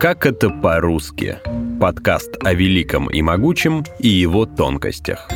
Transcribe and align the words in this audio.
Как 0.00 0.24
это 0.24 0.48
по-русски? 0.48 1.40
Подкаст 1.78 2.38
о 2.42 2.54
великом 2.54 3.10
и 3.10 3.20
могучем 3.20 3.84
и 3.98 4.08
его 4.08 4.46
тонкостях. 4.46 5.28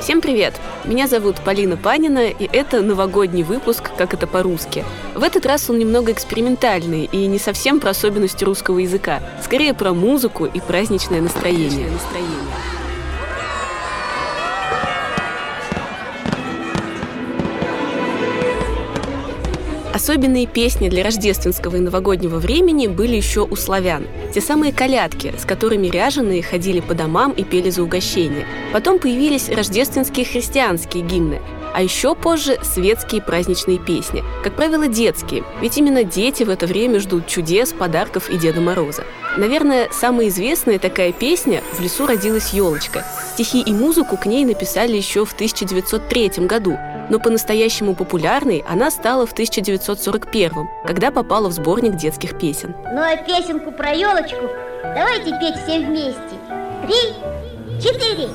Всем 0.00 0.22
привет! 0.22 0.58
Меня 0.86 1.06
зовут 1.06 1.36
Полина 1.44 1.76
Панина, 1.76 2.30
и 2.30 2.48
это 2.50 2.80
новогодний 2.80 3.42
выпуск 3.42 3.90
«Как 3.98 4.14
это 4.14 4.26
по-русски». 4.26 4.82
В 5.14 5.22
этот 5.22 5.44
раз 5.44 5.68
он 5.68 5.78
немного 5.78 6.10
экспериментальный 6.10 7.04
и 7.04 7.26
не 7.26 7.38
совсем 7.38 7.80
про 7.80 7.90
особенности 7.90 8.44
русского 8.44 8.78
языка, 8.78 9.20
скорее 9.44 9.74
про 9.74 9.92
музыку 9.92 10.46
и 10.46 10.58
праздничное 10.58 11.20
настроение. 11.20 11.90
настроение. 11.90 12.79
Особенные 20.02 20.46
песни 20.46 20.88
для 20.88 21.04
рождественского 21.04 21.76
и 21.76 21.80
новогоднего 21.80 22.38
времени 22.38 22.86
были 22.86 23.16
еще 23.16 23.42
у 23.42 23.54
славян. 23.54 24.06
Те 24.32 24.40
самые 24.40 24.72
колядки, 24.72 25.34
с 25.38 25.44
которыми 25.44 25.88
ряженые 25.88 26.42
ходили 26.42 26.80
по 26.80 26.94
домам 26.94 27.32
и 27.32 27.44
пели 27.44 27.68
за 27.68 27.82
угощение. 27.82 28.46
Потом 28.72 28.98
появились 28.98 29.50
рождественские 29.50 30.24
христианские 30.24 31.04
гимны, 31.04 31.42
а 31.74 31.82
еще 31.82 32.14
позже 32.14 32.58
светские 32.62 33.20
праздничные 33.20 33.78
песни. 33.78 34.24
Как 34.42 34.56
правило, 34.56 34.88
детские, 34.88 35.44
ведь 35.60 35.76
именно 35.76 36.02
дети 36.02 36.44
в 36.44 36.48
это 36.48 36.66
время 36.66 36.98
ждут 36.98 37.26
чудес, 37.26 37.74
подарков 37.74 38.30
и 38.30 38.38
Деда 38.38 38.62
Мороза. 38.62 39.04
Наверное, 39.36 39.88
самая 39.92 40.28
известная 40.28 40.78
такая 40.78 41.12
песня 41.12 41.62
«В 41.74 41.80
лесу 41.82 42.06
родилась 42.06 42.54
елочка». 42.54 43.04
Стихи 43.34 43.60
и 43.60 43.72
музыку 43.72 44.16
к 44.16 44.24
ней 44.24 44.46
написали 44.46 44.96
еще 44.96 45.24
в 45.24 45.34
1903 45.34 46.46
году, 46.46 46.78
но 47.10 47.18
по-настоящему 47.18 47.94
популярной 47.94 48.64
она 48.66 48.90
стала 48.90 49.26
в 49.26 49.32
1941 49.32 50.68
когда 50.86 51.10
попала 51.10 51.48
в 51.48 51.52
сборник 51.52 51.96
детских 51.96 52.38
песен. 52.38 52.74
Ну 52.92 53.00
а 53.02 53.16
песенку 53.16 53.72
про 53.72 53.92
елочку 53.92 54.48
давайте 54.82 55.30
петь 55.38 55.62
все 55.62 55.80
вместе. 55.80 56.36
Три, 56.86 57.12
четыре. 57.80 58.28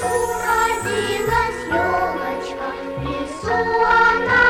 Уродилась 0.00 1.58
елочка, 1.68 2.72
в 2.96 3.02
лесу 3.02 3.52
она 3.52 4.47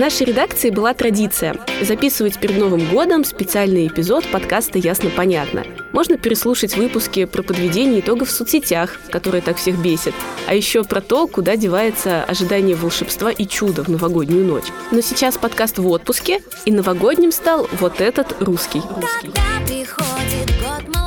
нашей 0.00 0.24
редакции 0.24 0.70
была 0.70 0.94
традиция 0.94 1.56
записывать 1.82 2.38
перед 2.38 2.56
Новым 2.56 2.88
годом 2.88 3.22
специальный 3.22 3.86
эпизод 3.86 4.26
подкаста 4.28 4.78
«Ясно-понятно». 4.78 5.64
Можно 5.92 6.16
переслушать 6.16 6.74
выпуски 6.74 7.26
про 7.26 7.42
подведение 7.42 8.00
итогов 8.00 8.28
в 8.28 8.32
соцсетях, 8.32 8.98
которые 9.10 9.42
так 9.42 9.58
всех 9.58 9.78
бесят, 9.78 10.14
а 10.48 10.54
еще 10.54 10.84
про 10.84 11.02
то, 11.02 11.26
куда 11.26 11.54
девается 11.56 12.24
ожидание 12.24 12.76
волшебства 12.76 13.30
и 13.30 13.46
чуда 13.46 13.84
в 13.84 13.88
новогоднюю 13.88 14.46
ночь. 14.46 14.72
Но 14.90 15.02
сейчас 15.02 15.36
подкаст 15.36 15.76
в 15.76 15.86
отпуске, 15.86 16.40
и 16.64 16.72
новогодним 16.72 17.30
стал 17.30 17.68
вот 17.72 18.00
этот 18.00 18.40
русский. 18.40 18.80
русский. 18.96 19.32
Когда 19.34 19.66
приходит 19.66 20.62
год 20.62 20.99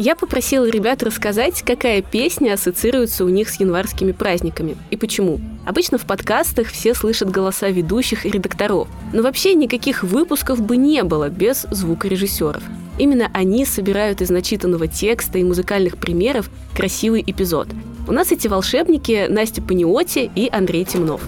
Я 0.00 0.14
попросила 0.14 0.70
ребят 0.70 1.02
рассказать, 1.02 1.62
какая 1.62 2.02
песня 2.02 2.52
ассоциируется 2.52 3.24
у 3.24 3.28
них 3.28 3.48
с 3.48 3.58
январскими 3.58 4.12
праздниками 4.12 4.76
и 4.92 4.96
почему. 4.96 5.40
Обычно 5.66 5.98
в 5.98 6.06
подкастах 6.06 6.68
все 6.68 6.94
слышат 6.94 7.32
голоса 7.32 7.68
ведущих 7.68 8.24
и 8.24 8.30
редакторов, 8.30 8.86
но 9.12 9.22
вообще 9.22 9.54
никаких 9.54 10.04
выпусков 10.04 10.62
бы 10.62 10.76
не 10.76 11.02
было 11.02 11.28
без 11.28 11.66
звукорежиссеров. 11.72 12.62
Именно 12.96 13.28
они 13.34 13.64
собирают 13.64 14.22
из 14.22 14.30
начитанного 14.30 14.86
текста 14.86 15.38
и 15.38 15.42
музыкальных 15.42 15.98
примеров 15.98 16.48
красивый 16.76 17.24
эпизод. 17.26 17.66
У 18.06 18.12
нас 18.12 18.30
эти 18.30 18.46
волшебники 18.46 19.26
Настя 19.28 19.62
Паниоти 19.62 20.30
и 20.32 20.48
Андрей 20.52 20.84
Темнов. 20.84 21.22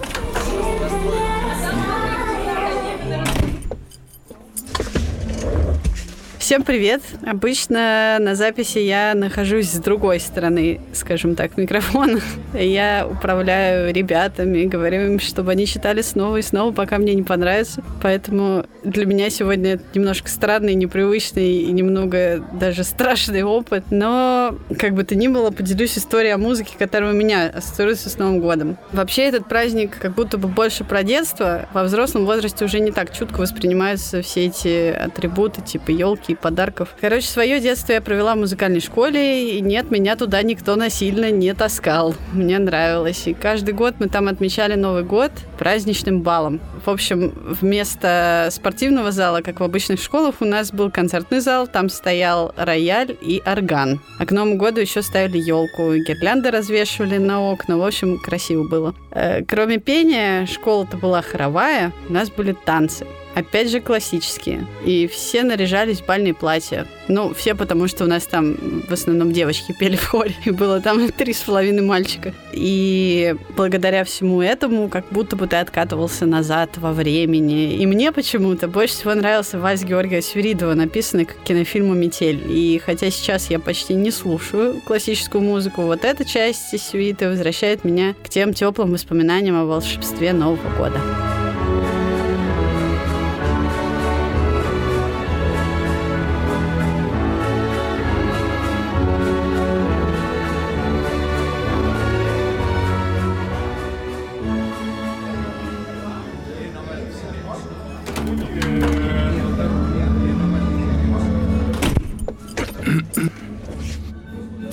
Всем 6.51 6.63
привет! 6.63 7.01
Обычно 7.25 8.17
на 8.19 8.35
записи 8.35 8.79
я 8.79 9.13
нахожусь 9.15 9.69
с 9.69 9.79
другой 9.79 10.19
стороны, 10.19 10.81
скажем 10.91 11.37
так, 11.37 11.55
микрофона. 11.55 12.19
Я 12.53 13.07
управляю 13.09 13.93
ребятами, 13.93 14.65
говорю 14.65 15.13
им, 15.13 15.19
чтобы 15.21 15.51
они 15.51 15.65
читали 15.65 16.01
снова 16.01 16.35
и 16.35 16.41
снова, 16.41 16.73
пока 16.73 16.97
мне 16.97 17.15
не 17.15 17.23
понравится. 17.23 17.81
Поэтому 18.01 18.65
для 18.83 19.05
меня 19.05 19.29
сегодня 19.29 19.75
это 19.75 19.83
немножко 19.93 20.27
странный, 20.27 20.73
непривычный 20.73 21.59
и 21.59 21.71
немного 21.71 22.45
даже 22.51 22.83
страшный 22.83 23.43
опыт. 23.43 23.85
Но, 23.89 24.57
как 24.77 24.93
бы 24.93 25.05
то 25.05 25.15
ни 25.15 25.29
было, 25.29 25.51
поделюсь 25.51 25.97
историей 25.97 26.33
о 26.33 26.37
музыке, 26.37 26.75
которая 26.77 27.13
у 27.13 27.15
меня 27.15 27.49
ассоциируется 27.55 28.09
с 28.09 28.17
Новым 28.17 28.41
годом. 28.41 28.77
Вообще 28.91 29.21
этот 29.21 29.47
праздник 29.47 29.97
как 29.97 30.15
будто 30.15 30.37
бы 30.37 30.49
больше 30.49 30.83
про 30.83 31.03
детство. 31.03 31.69
Во 31.71 31.83
взрослом 31.83 32.25
возрасте 32.25 32.65
уже 32.65 32.81
не 32.81 32.91
так 32.91 33.13
чутко 33.13 33.39
воспринимаются 33.39 34.21
все 34.21 34.47
эти 34.47 34.89
атрибуты, 34.89 35.61
типа 35.61 35.91
елки 35.91 36.35
подарков. 36.41 36.89
Короче, 36.99 37.27
свое 37.27 37.59
детство 37.59 37.93
я 37.93 38.01
провела 38.01 38.35
в 38.35 38.39
музыкальной 38.39 38.81
школе, 38.81 39.57
и 39.57 39.61
нет, 39.61 39.91
меня 39.91 40.15
туда 40.15 40.41
никто 40.41 40.75
насильно 40.75 41.31
не 41.31 41.53
таскал. 41.53 42.15
Мне 42.33 42.59
нравилось. 42.59 43.27
И 43.27 43.33
каждый 43.33 43.73
год 43.73 43.95
мы 43.99 44.09
там 44.09 44.27
отмечали 44.27 44.75
Новый 44.75 45.03
год 45.03 45.31
праздничным 45.57 46.21
балом. 46.21 46.59
В 46.85 46.89
общем, 46.89 47.33
вместо 47.61 48.49
спортивного 48.51 49.11
зала, 49.11 49.41
как 49.41 49.59
в 49.59 49.63
обычных 49.63 50.01
школах, 50.01 50.35
у 50.39 50.45
нас 50.45 50.71
был 50.71 50.89
концертный 50.89 51.39
зал, 51.39 51.67
там 51.67 51.89
стоял 51.89 52.53
рояль 52.57 53.15
и 53.21 53.41
орган. 53.45 54.01
А 54.19 54.25
к 54.25 54.31
Новому 54.31 54.57
году 54.57 54.81
еще 54.81 55.01
ставили 55.01 55.37
елку, 55.37 55.93
гирлянды 55.95 56.51
развешивали 56.51 57.17
на 57.17 57.51
окна. 57.51 57.77
В 57.77 57.83
общем, 57.85 58.17
красиво 58.17 58.67
было. 58.67 58.95
Э, 59.11 59.43
Кроме 59.43 59.77
пения, 59.77 60.45
школа-то 60.45 60.97
была 60.97 61.21
хоровая, 61.21 61.91
у 62.09 62.13
нас 62.13 62.29
были 62.29 62.55
танцы. 62.65 63.05
Опять 63.33 63.69
же 63.69 63.79
классические. 63.79 64.67
И 64.85 65.07
все 65.07 65.43
наряжались 65.43 66.01
в 66.01 66.05
бальные 66.05 66.33
платья. 66.33 66.87
Ну, 67.07 67.33
все 67.33 67.55
потому, 67.55 67.87
что 67.87 68.05
у 68.05 68.07
нас 68.07 68.25
там 68.25 68.55
в 68.87 68.91
основном 68.91 69.31
девочки 69.31 69.73
пели 69.77 69.95
в 69.95 70.05
хоре. 70.05 70.35
И 70.45 70.51
было 70.51 70.81
там 70.81 71.11
три 71.11 71.33
с 71.33 71.41
половиной 71.41 71.81
мальчика. 71.81 72.33
И 72.51 73.35
благодаря 73.55 74.03
всему 74.03 74.41
этому, 74.41 74.89
как 74.89 75.05
будто 75.11 75.35
бы 75.35 75.47
ты 75.47 75.57
откатывался 75.57 76.25
назад 76.25 76.77
во 76.77 76.91
времени. 76.91 77.75
И 77.75 77.85
мне 77.85 78.11
почему-то 78.11 78.67
больше 78.67 78.95
всего 78.95 79.13
нравился 79.15 79.59
вальс 79.59 79.83
Георгия 79.83 80.21
Свиридова, 80.21 80.73
написанный 80.73 81.25
как 81.25 81.37
кинофильму 81.43 81.93
«Метель». 81.93 82.43
И 82.47 82.81
хотя 82.83 83.09
сейчас 83.09 83.49
я 83.49 83.59
почти 83.59 83.93
не 83.93 84.11
слушаю 84.11 84.81
классическую 84.85 85.41
музыку, 85.41 85.83
вот 85.83 86.05
эта 86.05 86.25
часть 86.25 86.77
свиты 86.79 87.29
возвращает 87.29 87.83
меня 87.83 88.15
к 88.23 88.29
тем 88.29 88.53
теплым 88.53 88.91
воспоминаниям 88.91 89.55
о 89.55 89.65
волшебстве 89.65 90.33
Нового 90.33 90.69
года. 90.77 91.40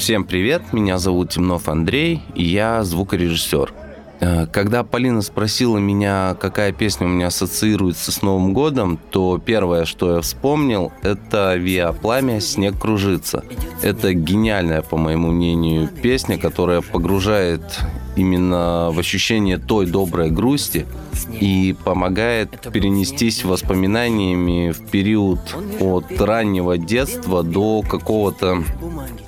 Всем 0.08 0.24
привет, 0.24 0.72
меня 0.72 0.96
зовут 0.96 1.32
Темнов 1.32 1.68
Андрей, 1.68 2.22
и 2.34 2.42
я 2.42 2.82
звукорежиссер. 2.82 3.74
Э, 4.20 4.46
Когда 4.46 4.82
Полина 4.82 5.20
спросила 5.20 5.76
меня, 5.76 6.34
какая 6.40 6.72
песня 6.72 7.06
у 7.06 7.10
меня 7.10 7.26
ассоциируется 7.26 8.10
с 8.10 8.22
Новым 8.22 8.54
годом, 8.54 8.98
то 9.10 9.36
первое, 9.36 9.84
что 9.84 10.14
я 10.14 10.20
вспомнил, 10.22 10.92
это 11.02 11.56
«Виа 11.56 11.92
Пламя. 11.92 12.40
Снег 12.40 12.78
кружится». 12.78 13.44
Это 13.82 14.14
гениальная, 14.14 14.80
по 14.80 14.96
моему 14.96 15.30
мнению, 15.30 15.88
песня, 15.88 16.38
которая 16.38 16.80
погружает 16.80 17.78
именно 18.18 18.90
в 18.92 18.98
ощущение 18.98 19.58
той 19.58 19.86
доброй 19.86 20.30
грусти 20.30 20.86
и 21.40 21.74
помогает 21.84 22.50
перенестись 22.72 23.44
воспоминаниями 23.44 24.72
в 24.72 24.86
период 24.90 25.38
от 25.80 26.20
раннего 26.20 26.76
детства 26.78 27.42
до 27.42 27.82
какого-то 27.82 28.64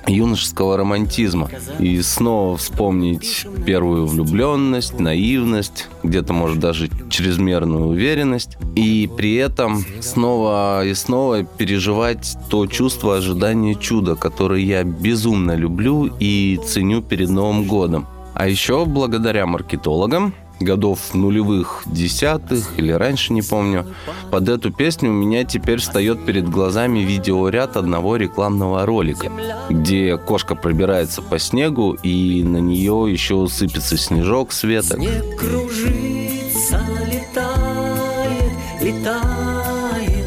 юношеского 0.07 0.77
романтизма. 0.77 1.49
И 1.79 2.01
снова 2.01 2.57
вспомнить 2.57 3.45
первую 3.65 4.05
влюбленность, 4.05 4.99
наивность, 4.99 5.87
где-то, 6.03 6.33
может, 6.33 6.59
даже 6.59 6.89
чрезмерную 7.09 7.87
уверенность. 7.87 8.57
И 8.75 9.09
при 9.15 9.35
этом 9.35 9.85
снова 10.01 10.85
и 10.85 10.93
снова 10.93 11.43
переживать 11.43 12.37
то 12.49 12.67
чувство 12.67 13.17
ожидания 13.17 13.75
чуда, 13.75 14.15
которое 14.15 14.61
я 14.61 14.83
безумно 14.83 15.55
люблю 15.55 16.09
и 16.19 16.59
ценю 16.65 17.01
перед 17.01 17.29
Новым 17.29 17.65
годом. 17.65 18.07
А 18.33 18.47
еще 18.47 18.85
благодаря 18.85 19.45
маркетологам 19.45 20.33
годов 20.61 21.13
нулевых, 21.13 21.83
десятых 21.85 22.77
или 22.77 22.91
раньше, 22.91 23.33
не 23.33 23.41
помню. 23.41 23.85
Под 24.29 24.47
эту 24.47 24.71
песню 24.71 25.09
у 25.09 25.13
меня 25.13 25.43
теперь 25.43 25.79
встает 25.79 26.25
перед 26.25 26.47
глазами 26.49 26.99
видеоряд 26.99 27.77
одного 27.77 28.15
рекламного 28.15 28.85
ролика, 28.85 29.31
где 29.69 30.17
кошка 30.17 30.55
пробирается 30.55 31.21
по 31.21 31.39
снегу, 31.39 31.93
и 32.03 32.43
на 32.43 32.57
нее 32.57 33.07
еще 33.09 33.47
сыпется 33.47 33.97
снежок 33.97 34.51
с 34.51 34.63
веток. 34.63 34.99
Снег 34.99 35.39
кружится, 35.39 36.81
летает, 37.07 38.53
летает 38.81 40.25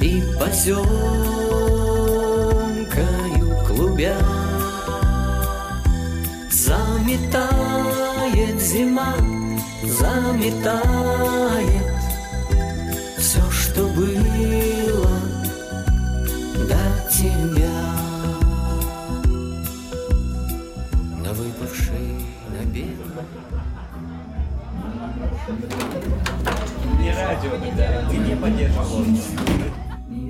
И 0.00 0.22
поземкою 0.38 1.18
Заметает 7.08 8.60
зима, 8.60 9.14
заметает 9.82 10.82
Все, 13.16 13.40
что 13.50 13.84
было 13.84 15.08
до 16.68 17.10
тебя. 17.10 17.80
На 21.24 21.32
выпавшей 21.32 22.26
на 22.50 22.62
белом 22.66 23.12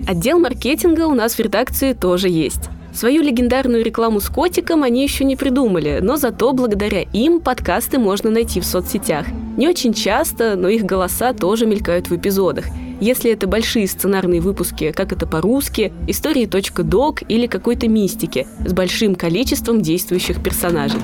Отдел 0.07 0.39
маркетинга 0.39 1.09
у 1.09 1.15
нас 1.15 1.35
в 1.35 1.41
редакции 1.41 1.93
тоже 1.93 2.29
есть. 2.29 2.71
Свою 2.99 3.23
легендарную 3.23 3.85
рекламу 3.85 4.19
с 4.19 4.29
котиком 4.29 4.83
они 4.83 5.05
еще 5.05 5.23
не 5.23 5.37
придумали, 5.37 6.01
но 6.03 6.17
зато 6.17 6.53
благодаря 6.53 7.03
им 7.03 7.39
подкасты 7.39 7.97
можно 7.97 8.29
найти 8.29 8.59
в 8.59 8.65
соцсетях. 8.65 9.25
Не 9.57 9.69
очень 9.69 9.95
часто, 9.95 10.57
но 10.57 10.67
их 10.69 10.83
голоса 10.83 11.33
тоже 11.33 11.65
мелькают 11.67 12.11
в 12.11 12.17
эпизодах. 12.17 12.65
Если 13.01 13.31
это 13.31 13.47
большие 13.47 13.87
сценарные 13.87 14.41
выпуски, 14.41 14.91
как 14.91 15.13
это 15.13 15.29
по-русски, 15.29 15.93
истории 16.09 16.47
.док 16.47 17.23
или 17.29 17.47
какой-то 17.47 17.87
мистики 17.87 18.49
с 18.67 18.73
большим 18.73 19.15
количеством 19.15 19.81
действующих 19.81 20.43
персонажей. 20.43 20.99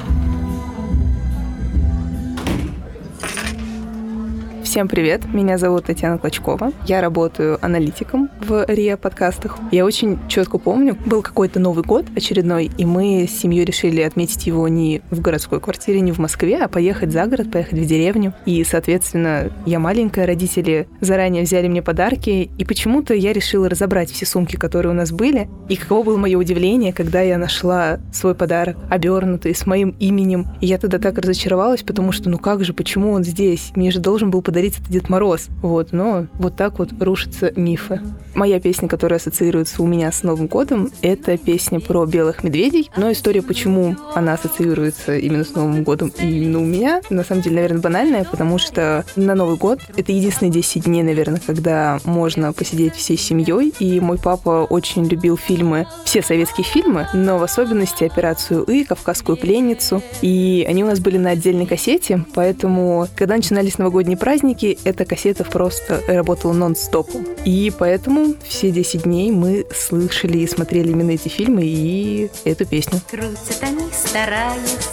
Всем 4.74 4.88
привет, 4.88 5.32
меня 5.32 5.56
зовут 5.56 5.84
Татьяна 5.84 6.18
Клочкова. 6.18 6.72
Я 6.88 7.00
работаю 7.00 7.64
аналитиком 7.64 8.28
в 8.40 8.64
РИА 8.66 8.96
подкастах. 8.96 9.56
Я 9.70 9.84
очень 9.84 10.18
четко 10.26 10.58
помню, 10.58 10.98
был 11.06 11.22
какой-то 11.22 11.60
Новый 11.60 11.84
год 11.84 12.06
очередной, 12.16 12.72
и 12.76 12.84
мы 12.84 13.28
с 13.28 13.38
семьей 13.38 13.64
решили 13.64 14.00
отметить 14.00 14.48
его 14.48 14.66
не 14.66 15.00
в 15.12 15.20
городской 15.20 15.60
квартире, 15.60 16.00
не 16.00 16.10
в 16.10 16.18
Москве, 16.18 16.58
а 16.60 16.66
поехать 16.66 17.12
за 17.12 17.26
город, 17.26 17.52
поехать 17.52 17.78
в 17.78 17.86
деревню. 17.86 18.34
И, 18.46 18.64
соответственно, 18.64 19.52
я 19.64 19.78
маленькая, 19.78 20.26
родители 20.26 20.88
заранее 21.00 21.44
взяли 21.44 21.68
мне 21.68 21.80
подарки, 21.80 22.50
и 22.58 22.64
почему-то 22.64 23.14
я 23.14 23.32
решила 23.32 23.68
разобрать 23.68 24.10
все 24.10 24.26
сумки, 24.26 24.56
которые 24.56 24.90
у 24.90 24.96
нас 24.96 25.12
были. 25.12 25.48
И 25.68 25.76
каково 25.76 26.06
было 26.06 26.16
мое 26.16 26.36
удивление, 26.36 26.92
когда 26.92 27.20
я 27.20 27.38
нашла 27.38 28.00
свой 28.12 28.34
подарок, 28.34 28.76
обернутый 28.90 29.54
с 29.54 29.66
моим 29.66 29.94
именем. 30.00 30.48
И 30.60 30.66
я 30.66 30.78
тогда 30.78 30.98
так 30.98 31.16
разочаровалась, 31.16 31.84
потому 31.84 32.10
что, 32.10 32.28
ну 32.28 32.38
как 32.38 32.64
же, 32.64 32.74
почему 32.74 33.12
он 33.12 33.22
здесь? 33.22 33.70
Мне 33.76 33.92
же 33.92 34.00
должен 34.00 34.32
был 34.32 34.42
подарить 34.42 34.63
это 34.68 34.82
Дед 34.88 35.08
Мороз. 35.08 35.48
Вот, 35.62 35.92
но 35.92 36.26
вот 36.34 36.56
так 36.56 36.78
вот 36.78 36.90
рушатся 37.00 37.52
мифы. 37.56 38.00
Моя 38.34 38.58
песня, 38.58 38.88
которая 38.88 39.18
ассоциируется 39.18 39.82
у 39.82 39.86
меня 39.86 40.10
с 40.10 40.24
Новым 40.24 40.48
годом, 40.48 40.90
это 41.02 41.36
песня 41.36 41.78
про 41.78 42.04
белых 42.04 42.42
медведей. 42.42 42.90
Но 42.96 43.12
история, 43.12 43.42
почему 43.42 43.96
она 44.14 44.34
ассоциируется 44.34 45.16
именно 45.16 45.44
с 45.44 45.54
Новым 45.54 45.84
годом 45.84 46.12
и 46.20 46.26
именно 46.26 46.58
у 46.60 46.64
меня, 46.64 47.00
на 47.10 47.22
самом 47.22 47.42
деле, 47.42 47.56
наверное, 47.56 47.80
банальная, 47.80 48.24
потому 48.24 48.58
что 48.58 49.04
на 49.14 49.34
Новый 49.34 49.56
год 49.56 49.80
это 49.96 50.10
единственные 50.10 50.52
10 50.52 50.84
дней, 50.84 51.02
наверное, 51.02 51.40
когда 51.44 52.00
можно 52.04 52.52
посидеть 52.52 52.94
всей 52.94 53.16
семьей. 53.16 53.72
И 53.78 54.00
мой 54.00 54.18
папа 54.18 54.66
очень 54.68 55.06
любил 55.06 55.36
фильмы, 55.36 55.86
все 56.04 56.22
советские 56.22 56.64
фильмы, 56.64 57.06
но 57.12 57.38
в 57.38 57.42
особенности 57.42 58.04
«Операцию 58.04 58.64
И», 58.64 58.84
«Кавказскую 58.84 59.36
пленницу». 59.36 60.02
И 60.22 60.66
они 60.68 60.82
у 60.82 60.86
нас 60.86 60.98
были 60.98 61.18
на 61.18 61.30
отдельной 61.30 61.66
кассете, 61.66 62.24
поэтому, 62.34 63.06
когда 63.16 63.36
начинались 63.36 63.78
новогодние 63.78 64.16
праздники, 64.16 64.53
эта 64.62 65.04
кассета 65.04 65.44
просто 65.44 66.02
работала 66.06 66.52
нон-стопом. 66.52 67.26
И 67.44 67.72
поэтому 67.76 68.34
все 68.46 68.70
10 68.70 69.02
дней 69.02 69.30
мы 69.30 69.66
слышали 69.74 70.38
и 70.38 70.46
смотрели 70.46 70.90
именно 70.90 71.10
эти 71.10 71.28
фильмы 71.28 71.62
и 71.64 72.30
эту 72.44 72.66
песню. 72.66 73.00
Крутят 73.10 73.62
они, 73.62 73.86
стараясь, 73.92 74.88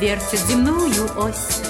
вертят 0.00 0.40
земную 0.48 1.10
ось, 1.16 1.62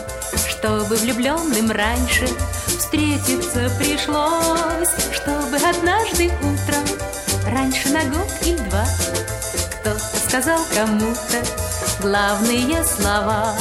Чтобы 0.49 0.97
влюбленным 0.97 1.71
раньше 1.71 2.27
встретиться 2.67 3.71
пришлось, 3.79 4.89
Чтобы 5.13 5.57
однажды 5.57 6.31
утром, 6.41 6.85
раньше 7.53 7.89
на 7.91 8.05
год 8.05 8.29
и 8.45 8.55
два, 8.69 8.87
Кто-то 9.81 10.17
сказал 10.27 10.61
кому-то 10.75 11.45
главные 12.01 12.85
слова. 12.85 13.55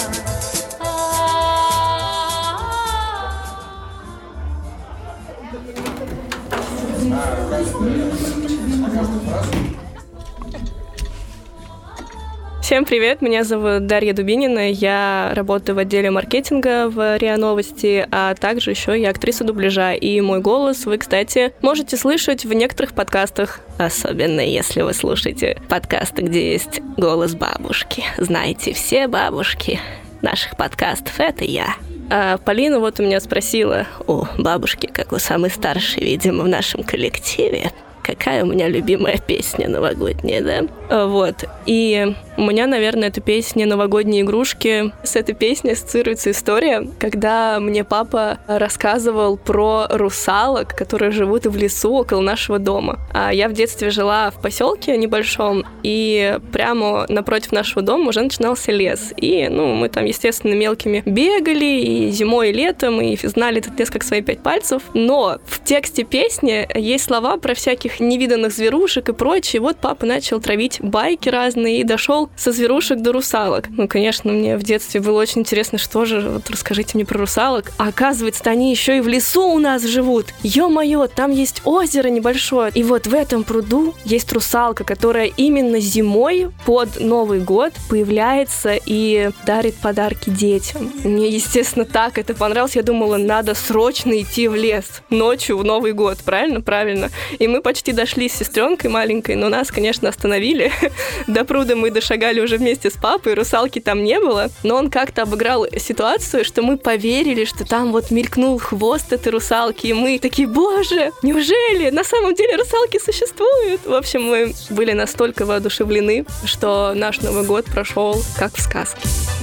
Всем 12.76 12.84
привет, 12.84 13.22
меня 13.22 13.46
зовут 13.46 13.88
Дарья 13.88 14.12
Дубинина, 14.12 14.70
я 14.70 15.32
работаю 15.34 15.78
в 15.78 15.80
отделе 15.80 16.12
маркетинга 16.12 16.90
в 16.90 17.16
РИА 17.16 17.38
Новости, 17.38 18.06
а 18.12 18.36
также 18.36 18.72
еще 18.72 19.00
я 19.00 19.12
актриса 19.12 19.46
дубляжа, 19.46 19.94
и 19.94 20.20
мой 20.20 20.42
голос 20.42 20.86
вы, 20.86 20.98
кстати, 20.98 21.54
можете 21.62 21.96
слышать 21.96 22.44
в 22.44 22.52
некоторых 22.52 22.92
подкастах, 22.92 23.62
особенно 23.78 24.42
если 24.42 24.82
вы 24.82 24.94
слушаете 24.94 25.62
подкасты, 25.70 26.24
где 26.24 26.52
есть 26.52 26.82
голос 26.98 27.34
бабушки. 27.34 28.04
Знаете, 28.18 28.74
все 28.74 29.08
бабушки 29.08 29.80
наших 30.22 30.58
подкастов— 30.58 31.14
это 31.22 31.46
я. 31.46 31.78
А 32.10 32.38
Полина 32.40 32.82
вот 32.82 33.00
у 33.00 33.04
меня 33.04 33.22
спросила, 33.22 33.88
о, 34.06 34.28
бабушки, 34.38 34.88
как 34.88 35.14
вы 35.14 35.20
самый 35.20 35.50
старший, 35.50 36.04
видимо, 36.04 36.44
в 36.44 36.50
нашем 36.50 36.84
коллективе, 36.84 37.72
какая 38.06 38.44
у 38.44 38.48
меня 38.48 38.68
любимая 38.68 39.18
песня 39.18 39.68
новогодняя, 39.68 40.42
да? 40.42 40.68
А, 40.90 41.08
Вот. 41.08 41.46
И 41.66 42.14
у 42.38 42.42
меня, 42.42 42.68
наверное, 42.68 43.08
эта 43.08 43.22
песня 43.22 43.66
«Новогодние 43.66 44.22
игрушки». 44.22 44.92
С 45.04 45.16
этой 45.16 45.34
песней 45.34 45.72
ассоциируется 45.72 46.32
история, 46.32 46.86
когда 47.00 47.60
мне 47.62 47.86
папа 47.86 48.40
рассказывал 48.48 49.38
про 49.38 49.88
русалок, 49.90 50.76
которые 50.76 51.12
живут 51.12 51.46
в 51.46 51.56
лесу 51.56 51.94
около 51.94 52.20
нашего 52.20 52.60
дома. 52.60 53.00
А 53.14 53.34
я 53.34 53.48
в 53.48 53.54
детстве 53.54 53.90
жила 53.90 54.32
в 54.32 54.42
поселке 54.42 54.98
небольшом, 54.98 55.64
и 55.82 56.38
прямо 56.52 57.06
напротив 57.08 57.54
нашего 57.54 57.82
дома 57.82 58.10
уже 58.10 58.22
начинался 58.22 58.72
лес. 58.74 59.14
И, 59.16 59.48
ну, 59.50 59.74
мы 59.74 59.88
там, 59.88 60.04
естественно, 60.04 60.54
мелкими 60.54 61.04
бегали 61.06 61.66
и 61.66 62.10
зимой, 62.10 62.50
и 62.50 62.54
летом, 62.54 63.02
и 63.02 63.16
знали 63.16 63.60
этот 63.60 63.80
лес 63.80 63.90
как 63.90 64.04
свои 64.04 64.22
пять 64.22 64.40
пальцев. 64.40 64.84
Но 64.94 65.40
в 65.46 65.64
тексте 65.64 66.04
песни 66.04 66.68
есть 66.78 67.06
слова 67.06 67.38
про 67.38 67.54
всяких 67.54 67.95
невиданных 68.00 68.54
зверушек 68.54 69.10
и 69.10 69.14
прочее. 69.14 69.62
Вот 69.62 69.78
папа 69.78 70.06
начал 70.06 70.40
травить 70.40 70.80
байки 70.82 71.30
разные 71.30 71.80
и 71.80 71.84
дошел 71.84 72.30
со 72.36 72.52
зверушек 72.52 73.00
до 73.00 73.12
русалок. 73.12 73.70
Ну, 73.70 73.88
конечно, 73.88 74.32
мне 74.32 74.58
в 74.58 74.64
детстве 74.64 75.02
было 75.02 75.20
очень 75.22 75.42
интересно, 75.42 75.78
что 75.78 76.06
же, 76.06 76.22
вот 76.22 76.50
расскажите 76.50 76.92
мне 76.96 77.06
про 77.06 77.20
русалок. 77.20 77.72
А 77.78 77.90
оказывается, 77.90 78.44
они 78.50 78.72
еще 78.72 78.98
и 78.98 79.02
в 79.02 79.08
лесу 79.08 79.48
у 79.48 79.60
нас 79.60 79.84
живут. 79.84 80.28
Ё-моё, 80.44 81.08
там 81.08 81.32
есть 81.32 81.62
озеро 81.66 82.10
небольшое. 82.10 82.72
И 82.74 82.84
вот 82.84 83.08
в 83.08 83.14
этом 83.14 83.44
пруду 83.44 83.94
есть 84.04 84.32
русалка, 84.34 84.84
которая 84.84 85.32
именно 85.38 85.80
зимой 85.80 86.52
под 86.66 87.00
Новый 87.00 87.40
год 87.40 87.74
появляется 87.90 88.78
и 88.86 89.30
дарит 89.46 89.76
подарки 89.76 90.30
детям. 90.30 90.92
Мне, 91.04 91.30
естественно, 91.30 91.86
так 91.86 92.18
это 92.18 92.34
понравилось. 92.34 92.76
Я 92.76 92.84
думала, 92.84 93.18
надо 93.18 93.54
срочно 93.56 94.20
идти 94.22 94.48
в 94.48 94.56
лес 94.56 95.02
ночью 95.10 95.58
в 95.58 95.64
Новый 95.64 95.94
год. 95.94 96.20
Правильно? 96.24 96.62
Правильно. 96.62 97.10
И 97.40 97.48
мы 97.48 97.62
почти 97.62 97.85
дошли 97.92 98.30
с 98.30 98.34
сестренкой 98.34 98.90
маленькой, 98.90 99.36
но 99.36 99.50
нас, 99.50 99.72
конечно, 99.72 100.10
остановили. 100.10 100.72
До 101.28 101.46
пруда 101.46 101.76
мы 101.76 101.92
дошагали 101.92 102.16
шагали 102.16 102.40
уже 102.40 102.58
вместе 102.58 102.90
с 102.90 102.94
папой, 102.94 103.34
русалки 103.34 103.80
там 103.80 104.04
не 104.04 104.20
было, 104.20 104.50
но 104.64 104.76
он 104.76 104.90
как-то 104.90 105.24
обыграл 105.24 105.68
ситуацию, 105.78 106.46
что 106.46 106.62
мы 106.62 106.78
поверили, 106.78 107.46
что 107.46 107.66
там 107.66 107.92
вот 107.92 108.10
мелькнул 108.10 108.58
хвост 108.58 109.12
этой 109.12 109.34
русалки, 109.34 109.88
и 109.88 109.94
мы 109.94 110.18
такие, 110.18 110.48
боже, 110.48 111.12
неужели 111.22 111.90
на 111.90 112.04
самом 112.04 112.34
деле 112.36 112.56
русалки 112.56 113.00
существуют? 113.04 113.86
В 113.86 113.94
общем, 113.94 114.24
мы 114.24 114.54
были 114.70 114.94
настолько 114.94 115.46
воодушевлены, 115.46 116.26
что 116.46 116.94
наш 116.96 117.22
Новый 117.22 117.44
год 117.44 117.66
прошел 117.66 118.22
как 118.38 118.56
в 118.56 118.62
сказке. 118.62 119.02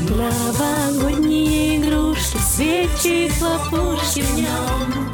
Новогодние 0.09 1.77
игрушки, 1.77 2.39
свечи, 2.39 3.31
хлопушки 3.39 4.21
в 4.21 4.35
нем. 4.35 5.12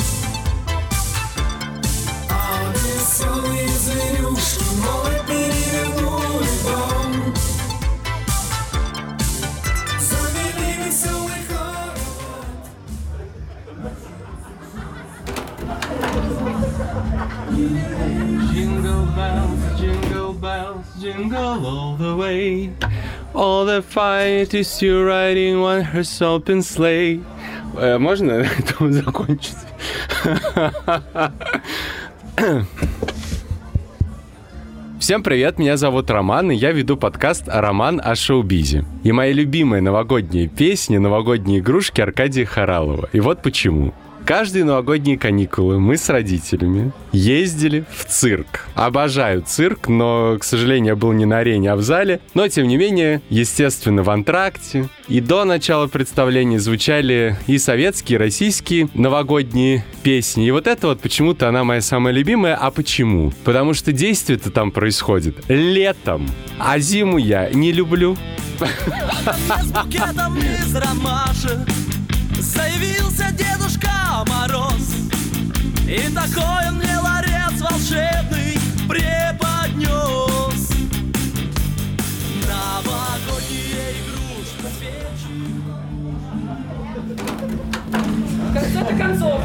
Jingle 18.53 19.05
bells, 19.15 19.79
jingle 19.79 20.33
bells, 20.33 20.85
jingle 21.01 21.65
all 21.65 21.95
the 21.95 22.15
way. 22.15 22.71
All 23.33 23.65
the 23.65 23.81
fight 23.81 24.53
you 24.81 25.03
riding 25.03 25.61
one 25.61 25.81
horse 25.83 26.21
open 26.21 26.61
sleigh. 26.61 27.21
Э, 27.75 27.97
Можно 27.97 28.37
на 28.39 28.43
этом 28.43 28.93
закончить? 28.93 29.57
Всем 35.00 35.22
привет, 35.22 35.58
меня 35.58 35.76
зовут 35.76 36.10
Роман, 36.10 36.50
и 36.50 36.54
я 36.54 36.72
веду 36.72 36.96
подкаст 36.96 37.44
«Роман 37.46 38.00
о 38.02 38.14
шоу-бизе». 38.14 38.84
И 39.02 39.12
мои 39.12 39.32
любимые 39.32 39.80
новогодние 39.80 40.48
песни, 40.48 40.98
новогодние 40.98 41.60
игрушки 41.60 42.00
Аркадия 42.00 42.44
Харалова. 42.44 43.08
И 43.12 43.20
вот 43.20 43.42
почему. 43.42 43.92
Каждые 44.28 44.66
новогодние 44.66 45.16
каникулы 45.16 45.80
мы 45.80 45.96
с 45.96 46.06
родителями 46.10 46.92
ездили 47.12 47.86
в 47.90 48.04
цирк. 48.04 48.66
Обожаю 48.74 49.40
цирк, 49.40 49.88
но, 49.88 50.36
к 50.38 50.44
сожалению, 50.44 50.98
был 50.98 51.12
не 51.12 51.24
на 51.24 51.38
арене, 51.38 51.72
а 51.72 51.76
в 51.76 51.80
зале. 51.80 52.20
Но, 52.34 52.46
тем 52.46 52.68
не 52.68 52.76
менее, 52.76 53.22
естественно, 53.30 54.02
в 54.02 54.10
антракте. 54.10 54.90
И 55.08 55.22
до 55.22 55.46
начала 55.46 55.86
представления 55.86 56.60
звучали 56.60 57.38
и 57.46 57.56
советские, 57.56 58.16
и 58.16 58.18
российские 58.18 58.90
новогодние 58.92 59.82
песни. 60.02 60.46
И 60.46 60.50
вот 60.50 60.66
это 60.66 60.88
вот 60.88 61.00
почему-то 61.00 61.48
она 61.48 61.64
моя 61.64 61.80
самая 61.80 62.12
любимая. 62.12 62.54
А 62.54 62.70
почему? 62.70 63.32
Потому 63.44 63.72
что 63.72 63.92
действие-то 63.92 64.50
там 64.50 64.72
происходит 64.72 65.36
летом. 65.48 66.28
А 66.58 66.78
зиму 66.78 67.16
я 67.16 67.48
не 67.48 67.72
люблю. 67.72 68.14
С 68.58 69.72
букетом 69.72 70.36
из 70.36 70.76
ромашек 70.76 71.60
Заявился 72.38 73.32
Дедушка 73.32 73.90
Мороз 74.26 74.94
И 75.88 76.08
такой 76.14 76.68
он 76.68 76.76
мне 76.76 76.96
ларец 76.98 77.60
волшебный 77.60 78.56
преподнес 78.88 80.70
Новогодние 82.46 83.92
игрушки, 83.98 84.66
свечи 84.78 85.34
В 88.84 88.98
концов. 88.98 89.40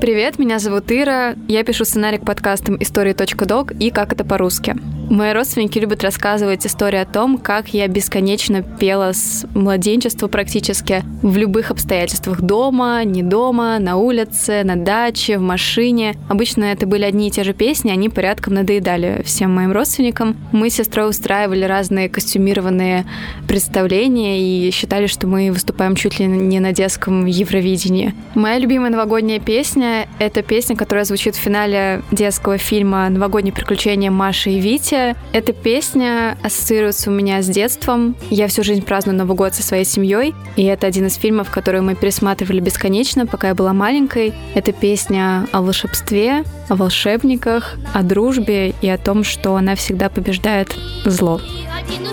Привет, 0.00 0.38
меня 0.38 0.58
зовут 0.58 0.90
Ира. 0.90 1.36
Я 1.48 1.64
пишу 1.64 1.84
сценарий 1.84 2.18
к 2.18 2.24
подкастам 2.24 2.76
«Истории.док» 2.80 3.72
и 3.72 3.90
«Как 3.90 4.12
это 4.12 4.24
по-русски». 4.24 4.76
Мои 5.08 5.32
родственники 5.32 5.78
любят 5.78 6.02
рассказывать 6.02 6.66
истории 6.66 6.98
о 6.98 7.06
том, 7.06 7.38
как 7.38 7.68
я 7.68 7.86
бесконечно 7.86 8.62
пела 8.62 9.12
с 9.12 9.46
младенчества 9.54 10.26
практически 10.26 11.04
в 11.22 11.36
любых 11.36 11.70
обстоятельствах. 11.70 12.40
Дома, 12.40 13.04
не 13.04 13.22
дома, 13.22 13.78
на 13.78 13.96
улице, 13.98 14.62
на 14.64 14.74
даче, 14.74 15.38
в 15.38 15.42
машине. 15.42 16.16
Обычно 16.28 16.64
это 16.64 16.86
были 16.86 17.04
одни 17.04 17.28
и 17.28 17.30
те 17.30 17.44
же 17.44 17.52
песни, 17.52 17.90
они 17.90 18.08
порядком 18.08 18.54
надоедали 18.54 19.22
всем 19.24 19.54
моим 19.54 19.70
родственникам. 19.70 20.36
Мы 20.50 20.70
с 20.70 20.74
сестрой 20.74 21.08
устраивали 21.08 21.64
разные 21.64 22.08
костюмированные 22.08 23.06
представления 23.46 24.40
и 24.40 24.70
считали, 24.72 25.06
что 25.06 25.28
мы 25.28 25.52
выступаем 25.52 25.94
чуть 25.94 26.18
ли 26.18 26.26
не 26.26 26.58
на 26.58 26.72
детском 26.72 27.26
Евровидении. 27.26 28.12
Моя 28.34 28.58
любимая 28.58 28.90
новогодняя 28.90 29.38
песня— 29.38 30.08
это 30.18 30.42
песня, 30.42 30.74
которая 30.74 31.04
звучит 31.04 31.36
в 31.36 31.38
финале 31.38 32.02
детского 32.10 32.58
фильма 32.58 33.08
«Новогодние 33.08 33.54
приключения 33.54 34.10
Маши 34.10 34.50
и 34.50 34.58
Вити». 34.58 34.95
Эта 35.32 35.52
песня 35.52 36.38
ассоциируется 36.42 37.10
у 37.10 37.12
меня 37.12 37.42
с 37.42 37.46
детством. 37.46 38.16
Я 38.30 38.48
всю 38.48 38.62
жизнь 38.62 38.82
праздную 38.82 39.18
Новый 39.18 39.36
год 39.36 39.54
со 39.54 39.62
своей 39.62 39.84
семьей, 39.84 40.34
и 40.56 40.64
это 40.64 40.86
один 40.86 41.06
из 41.06 41.14
фильмов, 41.16 41.50
который 41.50 41.80
мы 41.80 41.94
пересматривали 41.94 42.60
бесконечно, 42.60 43.26
пока 43.26 43.48
я 43.48 43.54
была 43.54 43.72
маленькой. 43.72 44.32
Это 44.54 44.72
песня 44.72 45.46
о 45.52 45.62
волшебстве, 45.62 46.44
о 46.68 46.76
волшебниках, 46.76 47.76
о 47.92 48.02
дружбе 48.02 48.74
и 48.80 48.88
о 48.88 48.98
том, 48.98 49.24
что 49.24 49.56
она 49.56 49.74
всегда 49.74 50.08
побеждает 50.08 50.74
зло. 51.04 51.40
Один 51.76 52.06